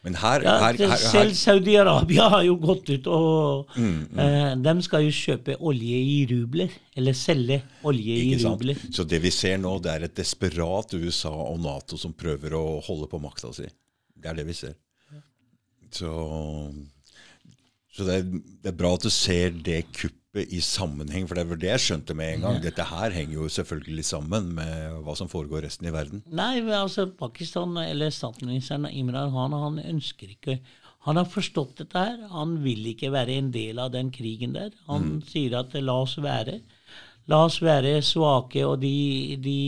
[0.00, 4.72] Men her, ja, her, her, selv Saudi-Arabia har jo gått ut og Mm, eh, De
[4.82, 6.72] skal jo kjøpe olje i rubler.
[6.96, 8.56] Eller selge olje i sant?
[8.56, 8.80] rubler.
[8.90, 12.80] Så det vi ser nå, det er et desperat USA og Nato som prøver å
[12.86, 13.68] holde på makta si.
[14.16, 14.74] Det er det vi ser.
[15.94, 16.10] Så,
[17.94, 20.18] så det, er, det er bra at du ser det kuppet
[20.54, 22.58] i sammenheng, for det vel det jeg skjønte med en gang.
[22.62, 26.22] Dette her henger jo selvfølgelig sammen med hva som foregår resten i verden.
[26.30, 30.60] Nei, altså Pakistan, eller statsministeren Imran Khan, han ønsker ikke
[31.08, 32.16] Han har forstått dette her.
[32.28, 34.74] Han vil ikke være en del av den krigen der.
[34.84, 36.58] Han sier at la oss være.
[37.32, 39.60] La oss være svake, og de, de,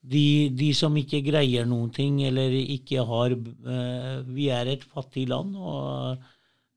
[0.00, 5.26] de, de som ikke greier noen ting, eller ikke har eh, Vi er et fattig
[5.28, 6.20] land, og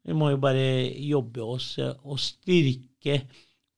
[0.03, 3.21] vi må jo bare jobbe oss eh, og styrke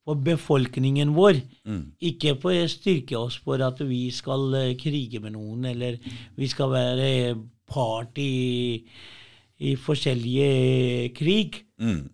[0.06, 1.38] for befolkningen vår.
[2.10, 6.00] Ikke for å styrke oss for at vi skal eh, krige med noen, eller
[6.38, 7.08] vi skal være
[7.66, 8.82] part i,
[9.62, 11.62] i forskjellige krig.
[11.82, 12.04] Mm.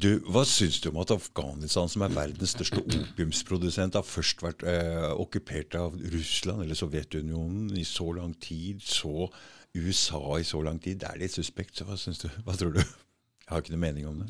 [0.00, 4.64] Du, Hva syns du om at Afghanistan, som er verdens største opiumsprodusent, har først vært
[4.66, 9.28] eh, okkupert av Russland eller Sovjetunionen i så lang tid, så
[9.74, 10.98] USA i så lang tid?
[11.02, 11.78] Det er litt suspekt.
[11.78, 12.28] så Hva syns du?
[12.42, 12.82] Hva tror du?
[12.82, 14.28] Jeg har ikke noe mening om det.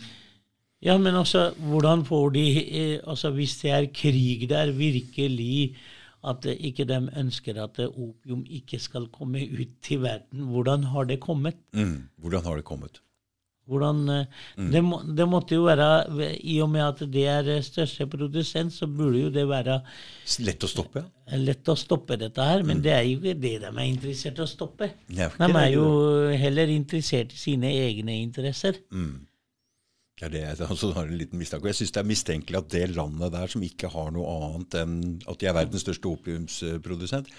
[0.85, 5.77] Ja, men altså, hvordan får de eh, altså Hvis det er krig der, virkelig
[6.25, 10.85] at eh, ikke de ønsker at eh, opium ikke skal komme ut til verden, hvordan
[10.93, 11.57] har det kommet?
[11.73, 12.09] Mm.
[12.21, 13.01] Hvordan har det kommet?
[13.65, 14.41] Hvordan, eh,
[14.73, 15.87] det, må, det måtte jo være
[16.37, 19.79] I og med at det er eh, største produsent, så burde jo det være
[20.45, 21.39] Lett å stoppe, ja?
[21.41, 24.45] lett å stoppe dette her, men det er jo ikke det de er interessert i
[24.45, 24.91] å stoppe.
[25.09, 25.87] De er jo
[26.37, 28.83] heller interessert i sine egne interesser.
[28.93, 29.25] Mm.
[30.21, 31.73] Det er det jeg altså, har en liten mistanke.
[31.73, 34.99] Jeg syns det er mistenkelig at det landet der, som ikke har noe annet enn
[35.25, 37.33] at de er verdens største opiumsprodusent,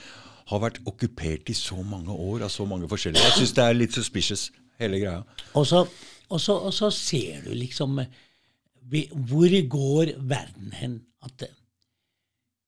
[0.49, 3.77] har vært okkupert i så mange år av så mange forskjellige Jeg syns det er
[3.77, 4.49] litt suspicious,
[4.81, 5.23] hele greia.
[5.57, 5.85] Og så,
[6.29, 7.99] og så, og så ser du liksom
[9.29, 11.01] Hvor går verden hen?
[11.23, 11.43] At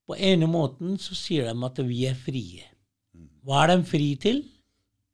[0.07, 2.63] på ene måten så sier de at vi er frie.
[3.43, 4.43] hva er de fri til?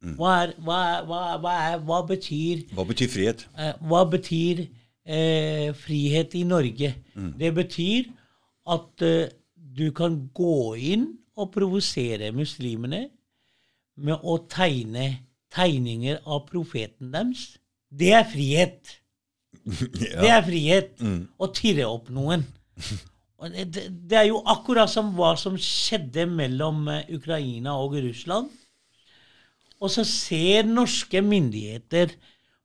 [0.04, 0.14] Mm.
[0.18, 0.78] Hva, er, hva,
[1.08, 3.46] hva, hva, er, hva betyr Hva betyr frihet?
[3.58, 4.60] eh, Hva betyr
[5.06, 6.94] eh, frihet i Norge?
[7.14, 7.32] Mm.
[7.40, 8.10] Det betyr
[8.66, 13.08] at eh, du kan gå inn og provosere muslimene
[13.96, 15.08] med å tegne
[15.54, 17.56] tegninger av profeten deres.
[17.94, 18.94] Det er frihet.
[20.22, 20.94] Det er frihet.
[21.00, 21.24] Mm.
[21.38, 22.46] Å tirre opp noen.
[23.44, 28.48] Det, det, er jo akkurat som hva som skjedde mellom eh, Ukraina og Russland.
[29.84, 32.14] Og så ser norske myndigheter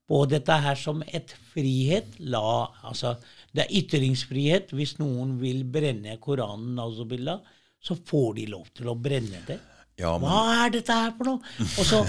[0.09, 2.15] på dette her som et frihet.
[2.31, 3.17] La, altså,
[3.51, 4.71] det er ytringsfrihet.
[4.71, 7.41] Hvis noen vil brenne Koranen, nauzubillah,
[7.83, 9.59] så får de lov til å brenne det.
[9.99, 11.55] ja, men Hva er dette her for noe?
[11.79, 12.03] Og så,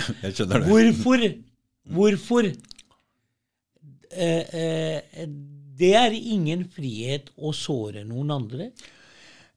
[0.68, 1.26] hvorfor?
[1.90, 2.52] Hvorfor?
[4.10, 5.26] Eh, eh,
[5.80, 8.70] det er ingen frihet å såre noen andre.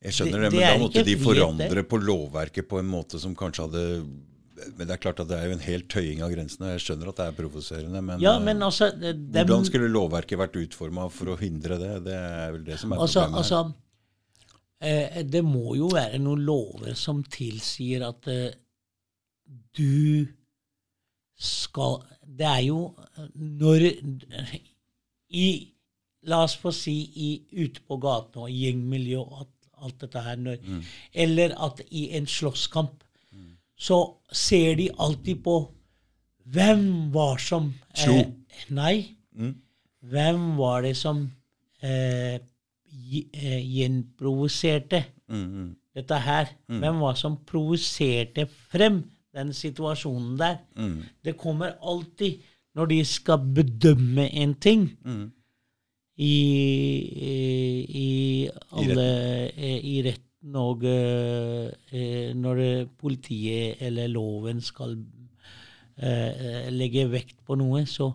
[0.04, 3.20] Jeg skjønner det, Det- men da måtte de frihet, forandre på lovverket på en måte
[3.20, 3.84] som kanskje hadde
[4.78, 6.70] Men det er klart at det er jo en hel tøying av grensene.
[6.78, 10.38] Jeg skjønner at det er provoserende, men, Ja, eh, men altså dem, hvordan skulle lovverket
[10.40, 12.04] vært utforma for å hindre det?
[12.06, 13.40] Det er vel det som er Altså, problemet.
[13.42, 13.74] altså
[14.80, 18.54] eh, Det må jo være noen lover som tilsier at eh,
[19.74, 20.28] du
[21.36, 23.88] skal Det er jo eh, når
[25.30, 25.48] i
[26.24, 29.50] La oss få si i, ute på gaten og gjengmiljø og alt,
[29.84, 30.84] alt dette her når, Mm.
[31.14, 33.04] Eller at i en slåsskamp
[33.84, 33.98] så
[34.32, 35.58] ser de alltid på
[36.54, 38.16] hvem var som Slo.
[38.20, 39.16] Eh, nei.
[39.36, 39.56] Mm.
[40.12, 41.26] Hvem var det som
[41.82, 45.76] eh, eh, gjenprovoserte Mm, mm.
[45.96, 46.52] dette her?
[46.68, 49.04] Hvem var det som provoserte frem
[49.34, 50.58] den situasjonen der?
[50.78, 51.00] Mm.
[51.26, 52.42] Det kommer alltid,
[52.76, 55.32] når de skal bedømme en ting Mm.
[56.18, 56.34] i,
[57.32, 57.38] i,
[58.00, 59.08] i alle
[59.56, 64.98] eh, I retten og eh, eh, når politiet eller loven skal
[65.98, 68.12] eh, legge vekt på noe, så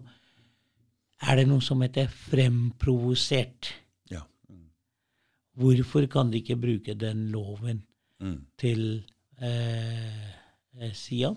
[1.27, 3.73] er det noe som heter fremprovosert.
[4.13, 4.21] Ja.
[4.51, 4.69] Mm.
[5.59, 7.85] Hvorfor kan de ikke bruke den loven
[8.21, 8.41] Mm.
[8.59, 8.81] til
[9.39, 10.38] eh, eh,
[10.97, 11.33] sida?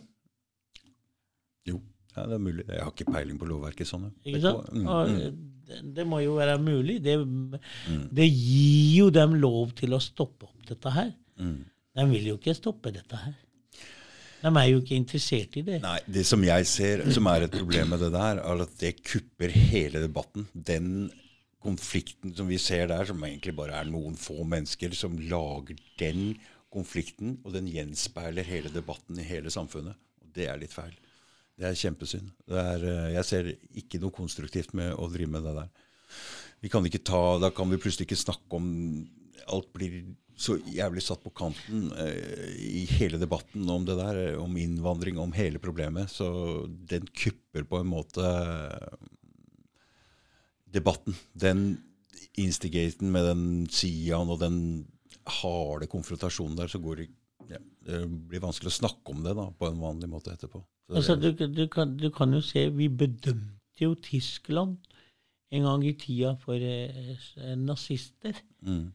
[1.67, 1.79] Jo,
[2.15, 2.65] ja, det er mulig.
[2.67, 4.09] Jeg har ikke peiling på lovverket sånn.
[4.25, 4.71] Ikke sant?
[4.73, 5.19] Mm, mm.
[5.21, 6.99] eh, det, det må jo være mulig.
[7.05, 7.17] Det,
[8.11, 11.13] det gir jo dem lov til å stoppe opp dette her.
[11.41, 11.61] Mm.
[11.97, 13.39] De vil jo ikke stoppe dette her.
[14.41, 15.81] De er jo ikke interessert i det.
[15.83, 18.95] Nei, Det som jeg ser som er et problem med det der, er at det
[19.05, 20.47] kupper hele debatten.
[20.53, 21.11] Den
[21.61, 26.33] konflikten som vi ser der, som egentlig bare er noen få mennesker som lager den
[26.72, 29.97] konflikten, og den gjenspeiler hele debatten i hele samfunnet.
[30.24, 30.93] Og det er litt feil.
[31.59, 32.32] Det er kjempesynd.
[32.47, 33.51] Det er, eh, jeg ser
[33.84, 35.69] ikke noe konstruktivt med å drive med det der.
[36.61, 39.07] Vi kan ikke ta, Da kan vi plutselig ikke snakke om
[39.49, 40.03] Alt blir
[40.41, 45.19] så jævlig satt på kanten eh, i hele debatten om det der, eh, om innvandring,
[45.22, 46.09] om hele problemet.
[46.09, 49.09] Så den kupper på en måte eh,
[50.74, 51.17] debatten.
[51.34, 51.82] Den
[52.39, 54.57] instigaten med den Sian og den
[55.28, 57.09] harde konfrontasjonen der, så går det
[57.49, 57.99] ja, Det
[58.30, 60.61] blir vanskelig å snakke om det da, på en vanlig måte etterpå.
[60.89, 64.78] Så Altså, du, du, kan, du kan jo se Vi bedømte jo Tyskland
[65.51, 68.34] en gang i tida for eh, s- nazister.
[68.61, 68.91] mm.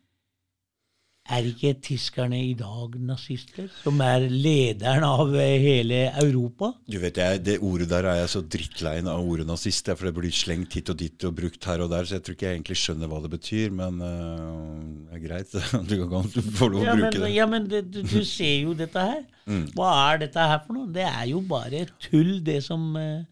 [1.28, 6.68] Er ikke tyskerne i dag nazister, som er lederen av eh, hele Europa?
[6.86, 9.90] Du vet, jeg, Det ordet der er jeg så drittleien av ordet nazist.
[9.90, 12.36] For det blir slengt hit og dit og brukt her og der, så jeg tror
[12.36, 13.74] ikke jeg egentlig skjønner hva det betyr.
[13.74, 15.56] Men øh, det er greit.
[15.90, 17.32] Du kan få lov å Ja, men, bruke det.
[17.34, 19.24] ja, men det, du, du ser jo dette her.
[19.74, 20.92] Hva er dette her for noe?
[20.94, 23.24] Det er jo bare tull, det som eh,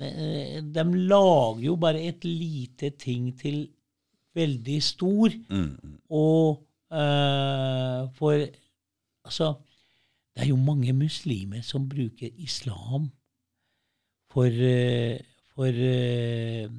[0.00, 3.64] eh, De lager jo bare et lite ting til
[4.34, 5.34] veldig stor.
[5.48, 8.46] Mm, Og eh, for
[9.24, 9.54] Altså,
[10.36, 13.10] det er jo mange muslimer som bruker islam
[14.30, 15.16] for, uh,
[15.54, 16.70] for uh,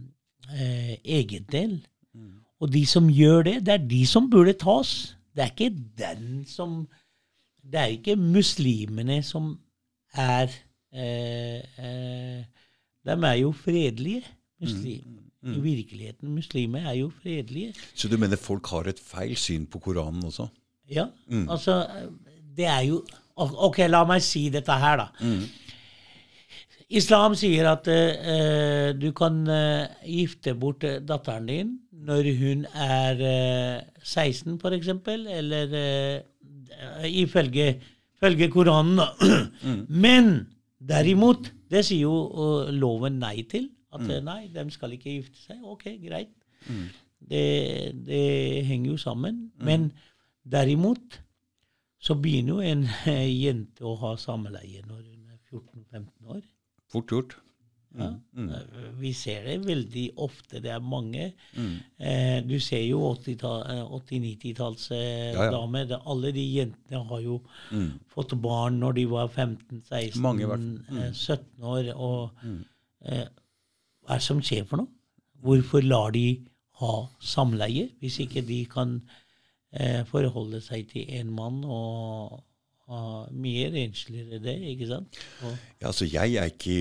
[1.04, 1.88] egen del.
[2.60, 5.18] Og de som gjør det, det er de som burde tas.
[5.36, 6.88] Det er ikke den som
[7.66, 9.60] Det er ikke muslimene som
[10.14, 10.48] er
[13.06, 14.24] De er jo fredelige.
[15.46, 15.58] Muslim.
[15.60, 17.74] I virkeligheten, muslimer er jo fredelige.
[17.94, 20.48] Så du mener folk har et feil syn på Koranen også?
[20.90, 21.08] Ja,
[21.50, 21.86] altså
[22.58, 23.04] Det er jo
[23.36, 25.08] Ok, la meg si dette her, da.
[26.96, 31.74] Islam sier at uh, du kan uh, gifte bort eh, datteren din
[32.06, 34.92] når hun er uh, 16, f.eks.,
[35.36, 37.82] eller uh, ifølge,
[38.22, 39.10] følge Koranen, da.
[39.90, 40.48] Men
[40.80, 43.68] derimot, det sier jo loven nei til.
[43.96, 44.12] At mm.
[44.28, 45.58] nei, de skal ikke gifte seg.
[45.64, 46.36] Ok, greit.
[47.26, 47.46] Det,
[48.06, 49.36] det henger jo sammen.
[49.58, 49.88] Men
[50.46, 51.22] derimot
[52.06, 56.44] så begynner jo en eh, jente å ha samleie når hun er 14-15 år.
[56.92, 57.34] Fort gjort.
[57.96, 58.10] Ja.
[58.36, 58.50] Mm.
[58.52, 60.60] Eh, Vi ser det veldig ofte.
[60.62, 61.30] Det er mange.
[61.56, 61.76] Mm.
[61.98, 65.86] Eh, du ser jo 80-90-tallsdamer.
[65.86, 66.00] Ja, ja.
[66.12, 67.40] Alle de jentene har jo
[67.72, 68.00] Mm.
[68.14, 70.98] fått barn når de var 15-16, Mange i hvert fall.
[70.98, 71.94] eh, 17 år.
[71.96, 72.66] Og Mm.
[73.06, 73.26] eh,
[74.06, 74.92] hva er det som skjer for noe?
[75.46, 76.26] Hvorfor lar de
[76.82, 78.98] ha samleie hvis ikke de kan
[79.74, 82.42] eh, forholde seg til en mann og
[82.86, 83.04] ha
[83.34, 85.18] mye rensligere det, ikke sant?
[85.42, 86.76] Og, Ja, altså jeg er ikke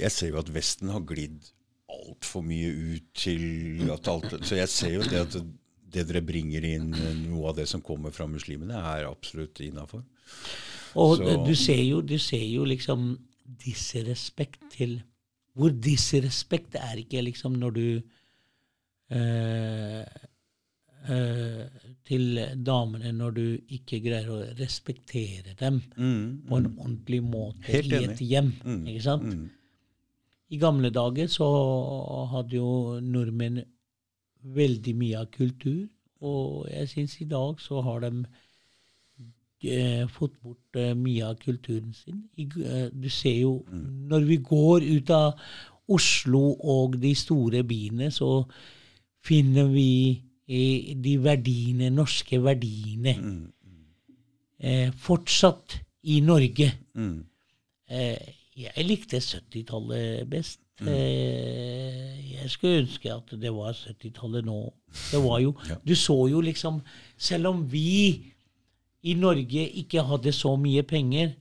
[0.00, 1.52] Jeg ser jo at Vesten har glidd
[1.86, 5.38] altfor mye ut til at alt Så jeg ser jo det at
[5.96, 6.90] det dere bringer inn,
[7.30, 10.02] noe av det som kommer fra muslimene, er absolutt innafor.
[10.98, 13.14] Og du, ser jo, du ser jo liksom
[13.62, 14.98] disrespekt til
[15.56, 17.84] Hvor disrespekt er ikke liksom når du
[19.16, 20.02] eh,
[21.08, 21.62] eh,
[22.06, 23.44] Til damene når du
[23.78, 28.52] ikke greier å respektere dem Mm, på en ordentlig måte Helt i et hjem.
[28.64, 29.24] Mm, ikke sant?
[29.32, 29.46] mm.
[30.54, 31.46] I gamle dager så
[32.30, 33.64] hadde jo nordmenn
[34.54, 35.88] veldig mye av kultur,
[36.22, 38.12] og jeg syns i dag så har de
[40.12, 42.22] fått bort eh, mye av kulturen sin.
[42.36, 43.52] I, eh, du ser jo
[44.10, 45.34] når vi går ut av
[45.88, 48.44] Oslo og de store byene, så
[49.26, 49.88] finner vi
[50.48, 53.52] eh, de verdiene, norske verdiene, Mm,
[54.60, 56.72] eh, fortsatt i Norge.
[56.94, 57.24] mm.
[57.88, 60.60] Eh, jeg likte 70-tallet best.
[60.80, 64.72] Eh, jeg skulle ønske at det var 70-tallet nå.
[65.12, 65.52] Det var jo.
[65.86, 66.80] Du så jo liksom
[67.16, 68.32] Selv om vi
[69.06, 71.34] i Norge ikke hadde så mye penger,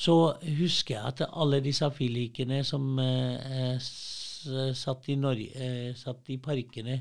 [0.00, 0.14] så
[0.58, 7.00] husker jeg at alle disse filikene som eh, satt, i Norge, eh, satt i parkene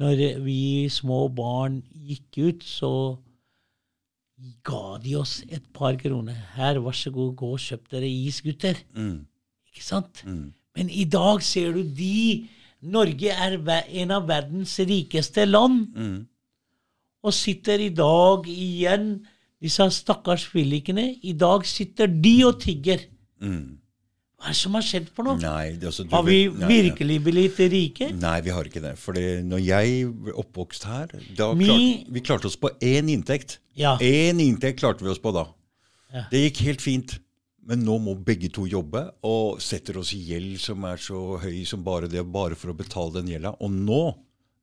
[0.00, 2.92] Når vi små barn gikk ut, så
[4.64, 6.38] ga de oss et par kroner.
[6.56, 8.78] Her, vær så god, gå og kjøp dere is, gutter.
[8.96, 9.26] Mm,
[9.68, 10.22] Ikke sant?
[10.24, 10.46] mm.
[10.78, 12.48] Men i dag ser du de
[12.80, 13.58] Norge er
[14.00, 16.26] en av verdens rikeste land, Mm.
[17.22, 19.12] Og sitter i dag igjen
[19.60, 21.02] Disse stakkars fyllikene.
[21.20, 23.02] I dag sitter de og tigger.
[23.44, 23.76] Mm.
[24.40, 25.36] Hva er det som har skjedd for noe?
[25.36, 26.68] Nei, det, altså, Har vi nei.
[26.70, 28.06] virkelig blitt rike?
[28.16, 28.94] Nei, vi har ikke det.
[28.96, 33.58] For når jeg ble oppvokst her da Mi- klarte, Vi klarte oss på én inntekt.
[33.76, 33.98] Ja.
[34.00, 35.44] Én inntekt klarte vi oss på da.
[36.14, 36.24] Ja.
[36.32, 37.18] Det gikk helt fint.
[37.68, 41.60] Men nå må begge to jobbe, og setter oss i gjeld som er så høy
[41.68, 43.52] som bare det, bare for å betale den gjelda.
[43.60, 44.00] Og nå,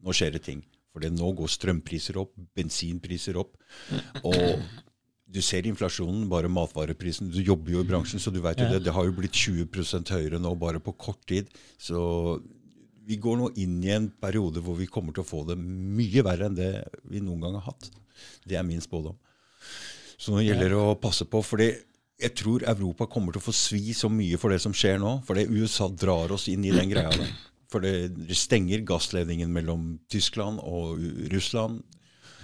[0.01, 0.65] nå skjer det ting.
[0.97, 3.53] For nå går strømpriser opp, bensinpriser opp.
[4.25, 4.57] Og
[5.27, 7.29] du ser inflasjonen, bare matvareprisen.
[7.29, 8.81] Du jobber jo i bransjen, så du vet jo det.
[8.85, 11.51] Det har jo blitt 20% høyere nå bare på kort tid.
[11.77, 11.99] Så
[13.07, 16.23] vi går nå inn i en periode hvor vi kommer til å få det mye
[16.25, 16.71] verre enn det
[17.11, 17.91] vi noen gang har hatt.
[18.47, 19.19] Det er min spådom.
[20.17, 21.43] Så nå gjelder det å passe på.
[21.45, 21.69] fordi
[22.17, 25.19] jeg tror Europa kommer til å få svi så mye for det som skjer nå.
[25.27, 27.35] For USA drar oss inn i den greia der.
[27.72, 31.01] For det stenger gassledningen mellom Tyskland og
[31.34, 31.84] Russland.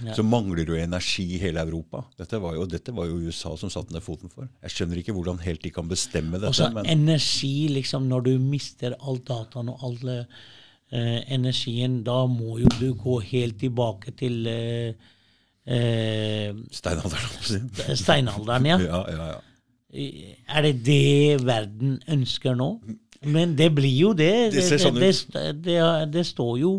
[0.01, 0.15] Ja.
[0.17, 2.01] Så mangler jo energi i hele Europa.
[2.17, 4.49] Dette var, jo, dette var jo USA som satte ned foten for.
[4.65, 6.49] Jeg skjønner ikke hvordan helt de kan bestemme dette.
[6.49, 12.57] Også men energi, liksom, når du mister all dataen og all eh, energien, da må
[12.63, 15.13] jo du gå helt tilbake til eh,
[15.69, 18.81] eh, steinalderen steinalderen, ja.
[18.89, 19.41] Ja, ja, ja.
[20.49, 22.71] Er det det verden ønsker nå?
[23.25, 24.51] Men det blir jo det.
[24.53, 25.11] Det sånn det,
[26.13, 26.71] det, står jo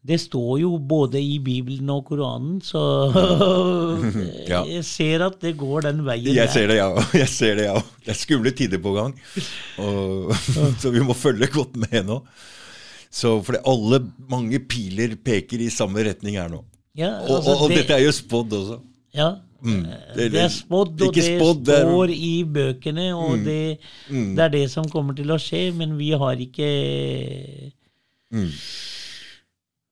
[0.00, 2.80] det står jo både i Bibelen og Koranen, så
[4.50, 4.62] Ja.
[4.64, 6.30] jeg ser at det går den veien.
[6.32, 6.54] Jeg der.
[6.54, 7.04] ser det, jeg.
[7.20, 7.74] Jeg ser det, ja.
[8.06, 9.12] Det er skumle tider på gang.
[9.84, 10.32] Og,
[10.80, 12.20] så vi må følge godt med nå.
[13.10, 14.00] Så fordi alle,
[14.30, 16.62] mange piler peker i samme retning her nå.
[16.96, 18.80] Ja, Og, altså, og, og det- dette er jo spådd også.
[19.14, 19.30] Ja.
[19.62, 19.82] Mm.
[20.16, 23.44] Det, er spådd, og det spådd, det står i bøkene, og Mm.
[23.44, 23.78] det,
[24.10, 24.34] Mm.
[24.36, 27.72] det er det som kommer til å skje, men vi har ikke
[28.32, 28.50] Mm.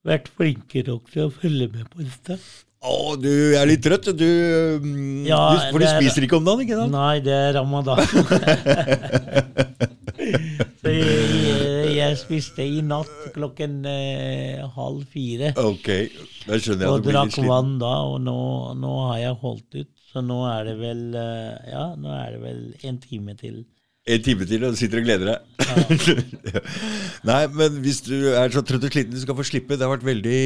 [0.06, 2.38] vært flinke nok til å følge med på dette.
[2.80, 4.16] Å, du er litt trøtt.
[4.16, 4.24] Du,
[5.26, 6.92] Ja, du For du spiser er- ikke om dagen, ikke sant?
[6.92, 7.98] Nei, det er ramadan.
[10.78, 11.37] Så jeg,
[11.98, 15.52] jeg spiste i natt klokken eh, halv fire.
[15.60, 15.88] Ok,
[16.46, 18.36] da skjønner jeg Og drakk vann da, og nå,
[18.78, 19.90] nå har jeg holdt ut.
[20.08, 23.64] Så nå er det vel eh, Ja, nå er det vel en time til.
[24.08, 26.22] En time til, og du sitter og gleder deg.
[27.28, 29.76] Nei, men hvis du er så trøtt og sliten, du skal få slippe.
[29.76, 30.40] Det har vært veldig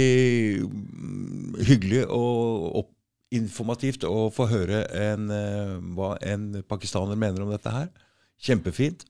[0.67, 2.91] mm, hyggelig og
[3.33, 7.89] informativt å få høre en, eh, hva en pakistaner mener om dette her.
[8.43, 9.07] Kjempefint.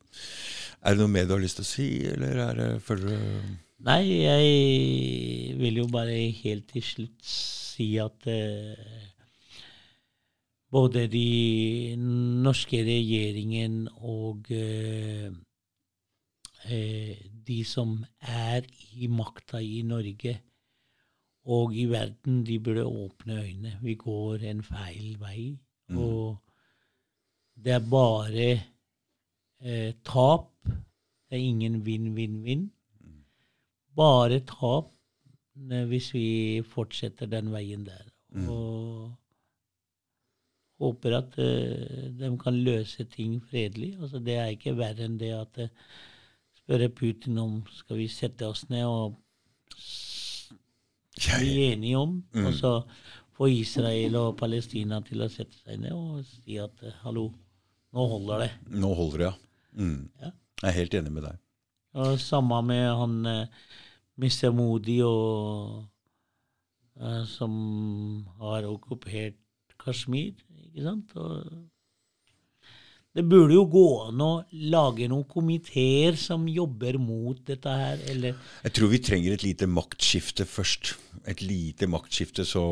[0.83, 3.53] Er det noe mer du har lyst til å si, eller er det, føler du
[3.83, 9.09] Nei, jeg vil jo bare helt til slutt si at eh,
[10.71, 15.35] både de norske regjeringen og eh,
[16.71, 20.37] eh, de som er i makta i Norge
[21.51, 23.79] og i verden, de burde åpne øynene.
[23.83, 25.59] Vi går en feil vei.
[25.91, 25.99] Mm.
[25.99, 26.39] Og
[27.59, 28.47] det er bare
[29.65, 30.51] eh, tap.
[30.67, 32.69] Det er ingen vinn-vinn-vinn.
[33.97, 34.93] Bare tap
[35.71, 36.27] eh, hvis vi
[36.67, 38.07] fortsetter den veien der.
[38.33, 38.49] Mm.
[38.49, 39.13] Og
[40.83, 43.93] håper at uh, de kan løse ting fredelig.
[44.01, 45.69] Altså, det er ikke verre enn det at uh,
[46.63, 49.19] spørre Putin om skal vi sette oss ned og
[51.39, 52.47] bli enige om, Mm.
[52.47, 52.73] og så
[53.37, 57.29] få Israel og Palestina til å sette seg ned og si at uh, hallo,
[57.93, 58.51] nå holder det.
[58.83, 59.35] nå holder det, ja.
[59.73, 60.11] Mm.
[60.21, 60.31] Ja.
[60.63, 61.41] Jeg er helt enig med deg.
[62.03, 63.63] Og samme med han eh,
[64.21, 64.53] Mr.
[64.55, 65.83] Modi og
[67.01, 67.53] eh, som
[68.41, 69.39] har okkupert
[69.83, 71.17] Kashmir, ikke sant?
[71.17, 71.45] Og
[73.13, 74.31] det burde jo gå an å
[74.73, 79.69] lage noen komiteer som jobber mot dette her, eller Jeg tror vi trenger et lite
[79.69, 80.95] maktskifte først.
[81.29, 82.63] Et lite maktskifte så,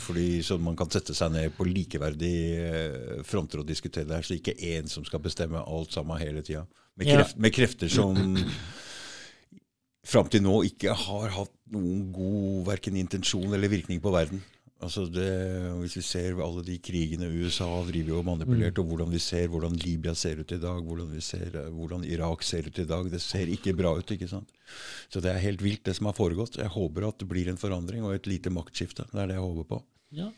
[0.00, 4.26] fordi, så man kan sette seg ned på likeverdige eh, fronter og diskutere det her,
[4.26, 6.64] så ikke én som skal bestemme alt sammen hele tida.
[6.98, 7.22] Med, Ja.
[7.36, 8.16] med krefter som
[10.08, 14.40] fram til nå ikke har hatt noen god verken intensjon eller virkning på verden.
[14.78, 15.30] Altså det,
[15.80, 19.74] hvis vi ser alle de krigene USA driver og manipulert, og hvordan vi ser hvordan
[19.74, 23.10] Libya ser ut i dag, hvordan vi ser eh, hvordan Irak ser ut i dag,
[23.10, 24.12] det ser ikke bra ut.
[24.14, 24.54] ikke sant?
[25.10, 26.60] Så det er helt vilt, det som har foregått.
[26.62, 29.08] Jeg håper at det blir en forandring og et lite maktskifte.
[29.10, 29.82] Det er det jeg håper på.
[30.14, 30.30] Ja,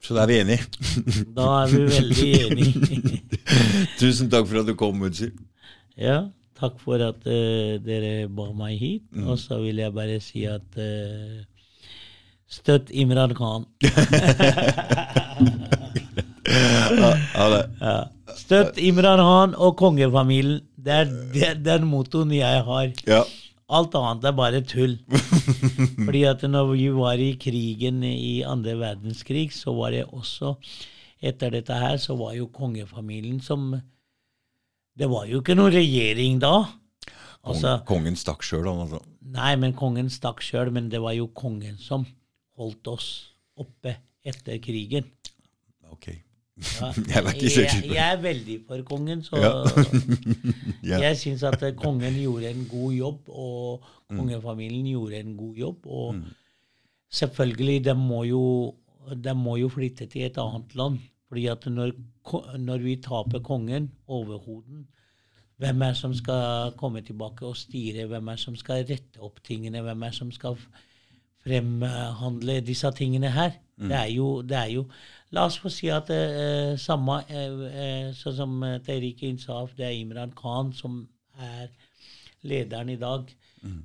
[0.00, 0.64] Så da er vi enige.
[1.36, 3.22] da er vi veldig enige.
[4.00, 5.34] Tusen takk for at du kom, Munzi.
[6.00, 9.10] Ja, takk for at uh, dere ba meg hit.
[9.28, 11.44] Og så vil jeg bare si at eh,
[12.54, 13.68] støtt Imran Khan.
[16.44, 17.46] Ha.
[17.80, 17.94] Ja.
[18.36, 20.60] Støtt Imran Khan og kongefamilien.
[20.84, 22.90] Det er det, den mottoen jeg har.
[23.08, 23.22] Ja.
[23.72, 24.98] Alt annet er bare tull.
[26.04, 30.54] Fordi at når vi var i krigen i andre verdenskrig, så var det også
[31.24, 33.70] Etter dette her så var jo kongefamilien som
[34.92, 36.66] Det var jo ikke noen regjering da.
[37.44, 39.00] Altså, Kong, kongen stakk sjøl, han altså.
[39.34, 42.04] Nei, men kongen stakk sjøl, men det var jo kongen som
[42.58, 43.08] holdt oss
[43.60, 45.08] oppe etter krigen.
[45.92, 46.08] Ok.
[46.54, 49.52] Ja, Jeg jeg, jeg er veldig for kongen, så Ja.
[50.90, 50.98] Ja.
[51.08, 53.82] jeg syns at eh, kongen gjorde en god jobb, og
[54.12, 55.86] kongefamilien gjorde en god jobb.
[55.86, 56.14] Og
[57.10, 58.42] selvfølgelig, de må, jo,
[59.24, 60.98] de må jo flytte til et annet land.
[61.28, 61.92] fordi at når,
[62.58, 64.86] når vi taper kongen, overhoden,
[65.58, 68.06] hvem er som skal komme tilbake og styre?
[68.06, 69.82] Hvem er som skal rette opp tingene?
[69.82, 70.56] Hvem er som skal
[71.44, 73.58] fremhandle disse tingene her?
[73.76, 74.84] Det, er jo, det er jo
[75.34, 78.52] La oss få si at uh, samme uh, Sånn som
[78.86, 81.00] Tariq Insaf, det er Imran Khan som
[81.42, 81.72] er
[82.46, 83.30] lederen i dag.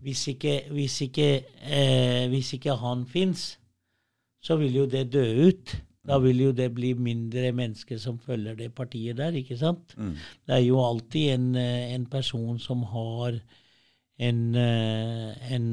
[0.03, 1.28] Hvis, ikke, hvis, ikke,
[2.28, 3.53] hvis ikke han fins,
[4.43, 5.72] så vil jo det dø ut.
[6.03, 9.95] Da vil jo det bli mindre mennesker som følger det partiet der, ikke sant?
[10.43, 13.39] Det er jo alltid en, en person som har
[14.28, 15.70] en, en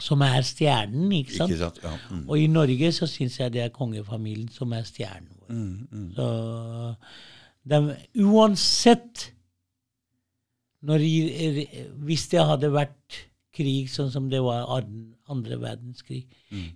[0.00, 1.50] Som er stjernen, ikke sant?
[1.52, 1.80] Ikke sant?
[1.82, 1.94] Ja.
[2.10, 2.22] Mm.
[2.28, 5.48] Og i Norge så syns jeg det er kongefamilien som er stjernen vår.
[5.54, 6.08] Mm, mm.
[6.14, 6.28] Så
[7.68, 7.80] de,
[8.22, 9.32] uansett
[10.86, 11.02] når,
[12.06, 13.16] Hvis det hadde vært
[13.58, 16.22] krig sånn som det var andre verdenskrig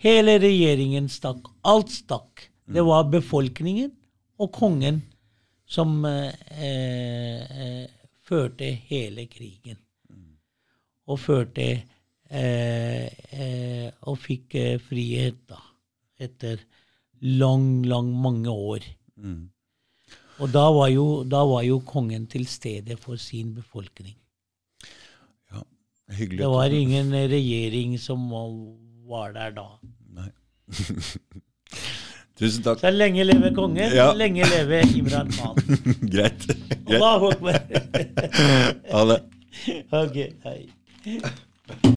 [0.03, 1.53] Hele regjeringen stakk.
[1.62, 2.49] Alt stakk.
[2.73, 3.93] Det var befolkningen
[4.43, 5.03] og kongen
[5.68, 6.33] som eh,
[6.66, 7.85] eh,
[8.27, 9.79] førte hele krigen.
[11.09, 11.91] Og førte eh, eh,
[14.09, 15.59] Og fikk eh, frihet, da.
[16.22, 16.61] Etter
[17.22, 18.87] lang, lang, mange år.
[19.20, 19.49] Mm.
[20.43, 24.16] Og da var, jo, da var jo kongen til stede for sin befolkning.
[25.53, 25.61] Ja.
[26.16, 26.39] Hyggelig.
[26.43, 28.78] Det var ingen regjering som var-
[29.12, 29.66] var der da.
[30.16, 30.30] Nei.
[32.39, 32.80] Tusen takk.
[32.80, 34.09] Så lenge leve kongen, Ja.
[34.16, 35.55] lenge leve Imran Khan.
[36.12, 36.47] Greit.
[36.89, 37.03] Greit.
[38.93, 39.20] Ha det.
[39.93, 40.62] ok, hei.